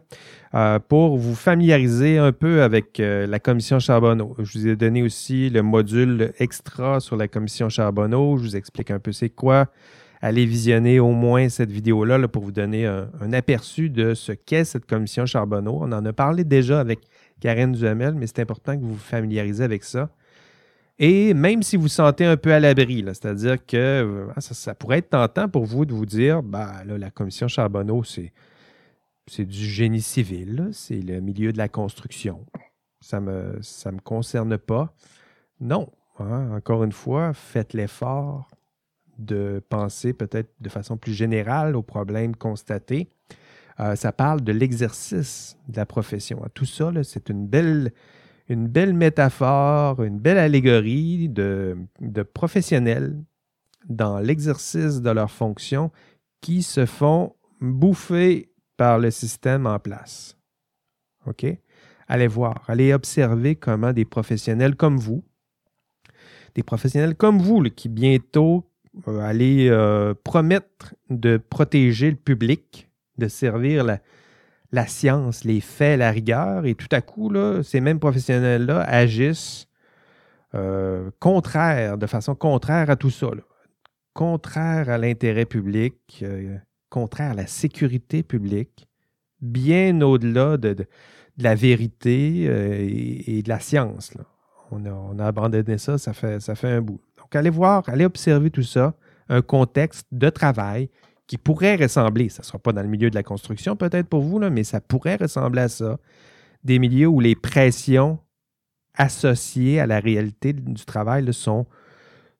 [0.89, 4.35] pour vous familiariser un peu avec la commission Charbonneau.
[4.39, 8.35] Je vous ai donné aussi le module extra sur la commission Charbonneau.
[8.35, 9.69] Je vous explique un peu c'est quoi
[10.21, 14.85] allez visionner au moins cette vidéo-là pour vous donner un, aperçu de ce qu'est cette
[14.85, 15.79] commission Charbonneau.
[15.81, 16.99] On en a parlé déjà avec
[17.39, 20.09] Karen Duhamel, mais c'est important que vous vous familiarisez avec ça.
[21.01, 25.09] Et même si vous sentez un peu à l'abri, c'est-à-dire que ah, ça, pourrait être
[25.09, 28.33] tentant pour vous de vous dire, bah, la commission Charbonneau, c'est,
[29.37, 32.45] du génie civil, c'est le milieu de la construction.
[32.99, 34.93] Ça ne me, ça concerne pas.
[35.61, 35.89] Non,
[36.19, 38.49] hein, encore une fois, faites l'effort
[39.19, 43.09] de penser peut-être de façon plus générale aux problèmes constatés.
[43.79, 46.41] Euh, ça parle de l'exercice de la profession.
[46.53, 47.93] Tout ça, c'est une belle,
[48.93, 51.77] métaphore, une belle allégorie de,
[52.33, 53.17] professionnels
[53.87, 55.91] dans l'exercice de leurs fonctions
[56.41, 60.37] qui se font bouffer par le système en place.
[61.25, 61.45] OK?
[62.07, 65.23] Allez voir, allez observer comment des professionnels comme vous,
[66.55, 68.68] des professionnels comme vous, qui bientôt
[69.07, 76.65] aller euh, promettre de protéger le public, de servir la, science, les faits, la rigueur,
[76.65, 77.31] et tout à coup,
[77.63, 79.67] ces mêmes professionnels-là agissent
[80.55, 83.27] euh, de façon contraire à tout ça,
[84.13, 86.23] contraire à l'intérêt public,
[86.89, 88.87] contraire à la sécurité publique,
[89.41, 90.85] bien au-delà de,
[91.37, 92.43] la vérité
[93.27, 94.11] et, de la science.
[94.71, 97.01] On, a, on, a, abandonné ça, ça fait un bout.
[97.29, 98.95] Donc, allez voir, allez observer tout ça,
[99.29, 100.89] un contexte de travail
[101.27, 104.21] qui pourrait ressembler, ça ne sera pas dans le milieu de la construction peut-être pour
[104.21, 105.99] vous, mais ça pourrait ressembler à ça,
[106.63, 108.17] des milieux où les pressions
[108.95, 111.67] associées à la réalité du travail sont,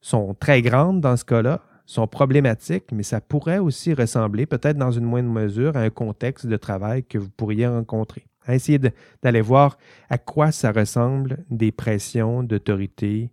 [0.02, 4.92] sont très grandes dans ce cas-là, sont problématiques, mais ça pourrait aussi ressembler, peut-être dans
[4.92, 8.26] une moindre mesure, à un contexte de travail que vous pourriez rencontrer.
[8.48, 8.80] Essayez
[9.22, 9.78] d'aller voir
[10.10, 13.32] à quoi ça ressemble des pressions d'autorité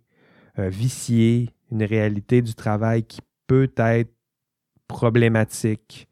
[0.57, 4.11] viciées, une réalité du travail qui peut être
[4.87, 6.07] problématique,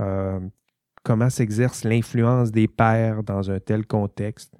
[0.00, 0.40] euh,
[1.02, 4.54] comment s'exerce l'influence des pairs dans un tel contexte?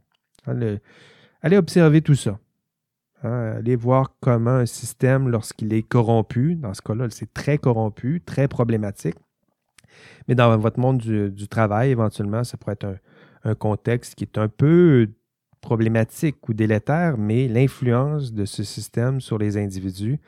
[1.42, 2.38] allez observer tout ça.
[3.24, 8.22] Hein, allez voir comment un système, lorsqu'il est corrompu, dans ce cas-là, c'est très corrompu,
[8.24, 9.16] très problématique.
[10.28, 12.96] Mais dans votre monde du, travail, éventuellement, ça pourrait être
[13.44, 15.08] un, contexte qui est un peu
[15.66, 20.20] problématique ou délétère, mais l'influence de ce système sur les individus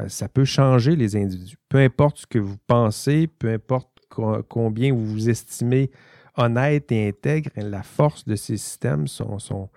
[0.00, 1.58] euh, ça peut changer les individus.
[1.68, 3.88] Peu importe ce que vous pensez, peu importe
[4.48, 5.90] combien vous vous estimez
[6.36, 9.68] honnête et intègre, la force de ces systèmes sont, sont,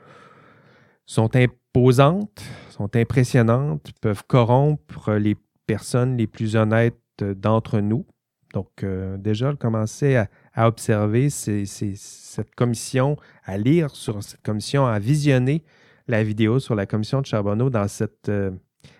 [1.05, 5.35] sont imposantes, sont impressionnantes, peuvent corrompre les
[5.67, 8.05] personnes les plus honnêtes d'entre nous.
[8.53, 10.15] Donc, euh, déjà, commencer
[10.53, 15.63] à, observer cette commission, à lire sur cette commission, à visionner
[16.07, 18.51] la vidéo sur la commission de Charbonneau dans cette, euh,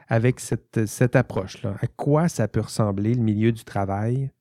[0.07, 1.75] avec cette, approche-là.
[1.81, 4.31] À quoi ça peut ressembler le milieu du travail?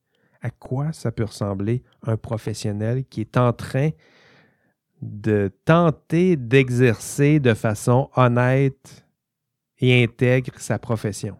[0.42, 3.90] À quoi ça peut ressembler un professionnel qui est en train
[5.02, 9.04] de tenter d'exercer de façon honnête
[9.78, 11.36] et intègre sa profession?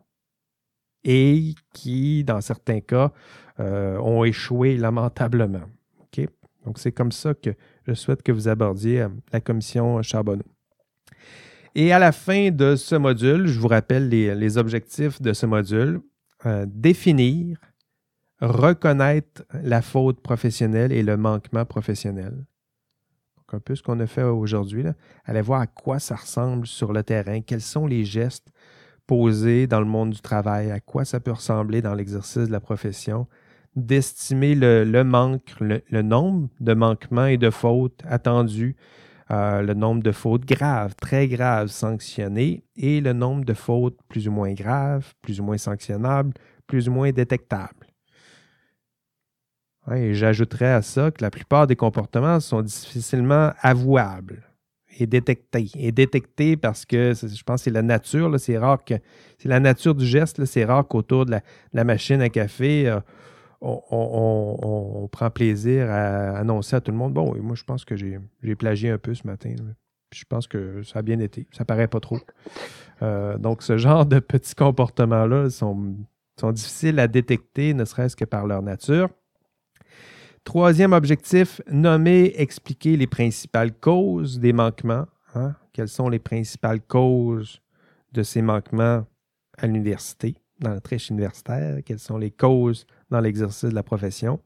[1.02, 3.10] Et qui, dans certains cas,
[3.61, 5.68] euh, ont échoué lamentablement.
[6.64, 7.50] Donc, c'est comme ça que
[7.86, 10.44] je souhaite que vous abordiez euh, la commission Charbonneau.
[11.74, 16.00] Et à la fin de ce module, je vous rappelle les, objectifs de ce module.
[16.46, 17.58] Euh, définir,
[18.40, 22.32] reconnaître la faute professionnelle et le manquement professionnel.
[23.36, 24.84] Donc, un peu ce qu'on a fait aujourd'hui.
[25.24, 28.48] Allez voir à quoi ça ressemble sur le terrain, quels sont les gestes
[29.06, 32.61] posés dans le monde du travail, à quoi ça peut ressembler dans l'exercice de la
[32.61, 33.26] profession,
[33.76, 38.76] d'estimer le, manque, le, nombre de manquements et de fautes attendus
[39.30, 44.26] euh, le nombre de fautes graves, très graves sanctionnées et le nombre de fautes plus
[44.26, 46.32] ou moins graves, plus ou moins sanctionnables,
[46.66, 47.86] plus ou moins détectables.
[49.92, 54.42] et j'ajouterais à ça que la plupart des comportements sont difficilement avouables
[54.98, 55.70] et détectés.
[55.76, 58.94] Et détectés parce que je pense que c'est la nature, c'est rare que
[59.38, 61.36] c'est la nature du geste, c'est rare qu'autour de
[61.72, 62.98] la, machine à café, euh,
[63.61, 68.20] on, prend plaisir à annoncer à tout le monde bon, moi, je pense que j'ai
[68.56, 69.54] plagié un peu ce matin.
[70.12, 71.46] Je pense que ça a bien été.
[71.52, 72.18] Ça paraît pas trop.
[73.02, 75.94] Euh, donc, ce genre de petits comportements-là sont,
[76.38, 79.08] sont difficiles à détecter, ne serait-ce que par leur nature.
[80.44, 85.06] Troisième objectif, nommer, expliquer les principales causes des manquements.
[85.34, 85.54] Hein.
[85.72, 87.61] Quelles sont les principales causes
[88.12, 89.06] de ces manquements
[89.58, 91.78] à l'université, dans la triche universitaire?
[91.84, 94.40] Quelles sont les causes dans l'exercice de la profession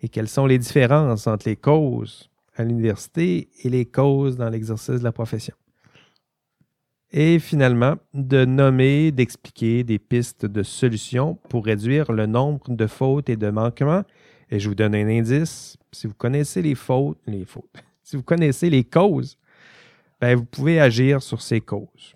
[0.00, 4.98] et quelles sont les différences entre les causes à l'université et les causes dans l'exercice
[4.98, 5.54] de la profession.
[7.10, 13.30] Et finalement, de nommer, d'expliquer des pistes de solutions pour réduire le nombre de fautes
[13.30, 14.02] et de manquements.
[14.50, 15.78] Et je vous donne un indice.
[15.90, 19.38] Si vous connaissez les fautes, les fautes, si vous connaissez les causes,
[20.20, 22.14] ben vous pouvez agir sur ces causes.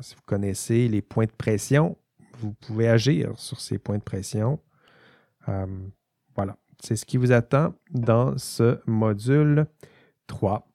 [0.00, 1.98] Si vous connaissez les points de pression,
[2.38, 4.58] vous pouvez agir sur ces points de pression.
[5.48, 5.66] Euh,
[6.34, 9.66] voilà, c'est ce qui vous attend dans ce module
[10.26, 10.66] 3.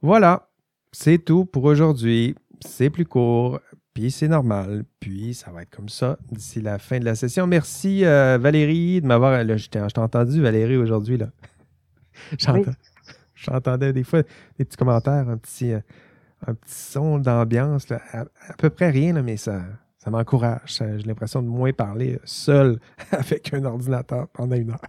[0.00, 0.50] Voilà,
[0.92, 2.34] c'est tout pour aujourd'hui.
[2.60, 3.60] C'est plus court,
[3.94, 7.46] puis c'est normal, puis ça va être comme ça d'ici la fin de la session.
[7.46, 9.40] Merci euh, Valérie de m'avoir.
[9.56, 11.18] Je t'ai entendu Valérie aujourd'hui.
[11.18, 11.28] là.
[13.34, 14.22] J'entendais des fois
[14.58, 15.80] des petits commentaires, un petit, euh,
[16.46, 19.62] un petit son d'ambiance, à, à, peu près rien, là, mais ça,
[20.02, 20.80] ça m'encourage.
[20.80, 22.80] J'ai l'impression de moins parler seul
[23.12, 24.80] avec un ordinateur pendant une heure.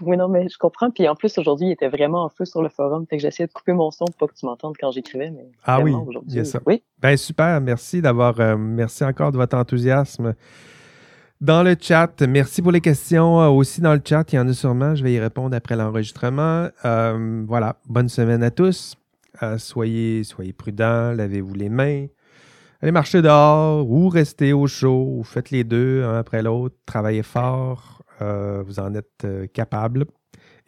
[0.00, 0.90] Oui, non, mais je comprends.
[0.90, 3.04] Puis en plus, aujourd'hui, il était vraiment en feu sur le forum.
[3.10, 5.30] Fait que j'essayais de couper mon son pour pas que tu m'entendes quand j'écrivais.
[5.30, 5.94] Mais ah oui,
[6.28, 6.60] il y a ça.
[6.64, 6.82] Oui.
[6.98, 7.60] Ben super.
[7.60, 8.40] Merci d'avoir.
[8.40, 10.34] Euh, merci encore de votre enthousiasme.
[11.42, 13.42] Dans le chat, merci pour les questions.
[13.42, 14.94] Euh, aussi dans le chat, il y en a sûrement.
[14.94, 16.68] Je vais y répondre après l'enregistrement.
[16.86, 17.76] Euh, voilà.
[17.86, 18.96] Bonne semaine à tous.
[19.58, 21.12] soyez, soyez prudents.
[21.12, 22.06] Lavez-vous les mains
[22.80, 26.76] allez marcher dehors ou restez au chaud ou faites les deux un après l'autre.
[26.86, 30.06] Travaillez fort, euh, vous en êtes euh, capable.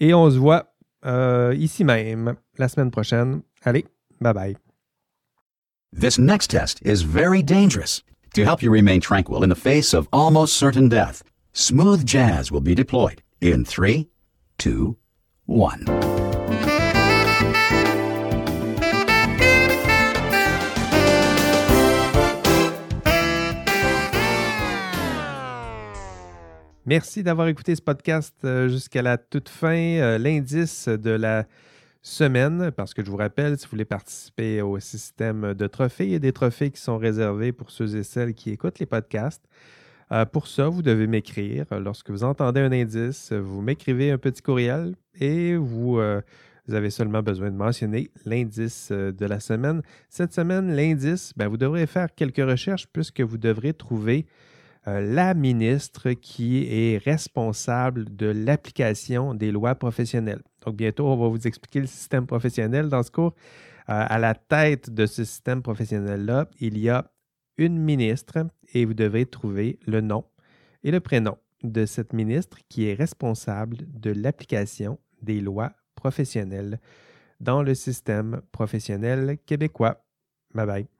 [0.00, 0.74] Et on se voit
[1.06, 3.42] euh, ici même la semaine prochaine.
[3.64, 3.86] Allez,
[4.20, 4.56] bye bye.
[5.92, 8.02] This next test is very dangerous.
[8.34, 11.22] To help you remain tranquil in the face of almost certain death,
[11.54, 14.08] Smooth Jazz will be deployed in three,
[14.58, 14.96] two,
[15.46, 15.84] one.
[26.88, 29.76] Merci d'avoir écouté ce podcast euh, jusqu'à la toute fin.
[29.76, 31.44] Euh, l'indice de la
[32.00, 36.12] semaine, parce que je vous rappelle, si vous voulez participer au système de trophées, il
[36.12, 39.44] y a des trophées qui sont réservés pour ceux et celles qui écoutent les podcasts.
[40.12, 41.66] Euh, pour ça, vous devez m'écrire.
[41.78, 46.00] Lorsque vous entendez un indice, vous m'écrivez un petit courriel et vous,
[46.72, 49.82] avez seulement besoin de mentionner l'indice de la semaine.
[50.08, 54.24] Cette semaine, l'indice, ben, vous devrez faire quelques recherches puisque vous devrez trouver
[54.86, 60.42] la ministre qui est responsable de l'application des lois professionnelles.
[60.64, 63.34] Donc, bientôt, on va vous expliquer le système professionnel dans ce cours.
[63.90, 67.10] Euh, à la tête de ce système professionnel-là, il y a
[67.56, 70.24] une ministre et vous devez trouver le nom
[70.84, 76.80] et le prénom de cette ministre qui est responsable de l'application des lois professionnelles
[77.40, 80.04] dans le système professionnel québécois.
[80.54, 80.97] Bye bye.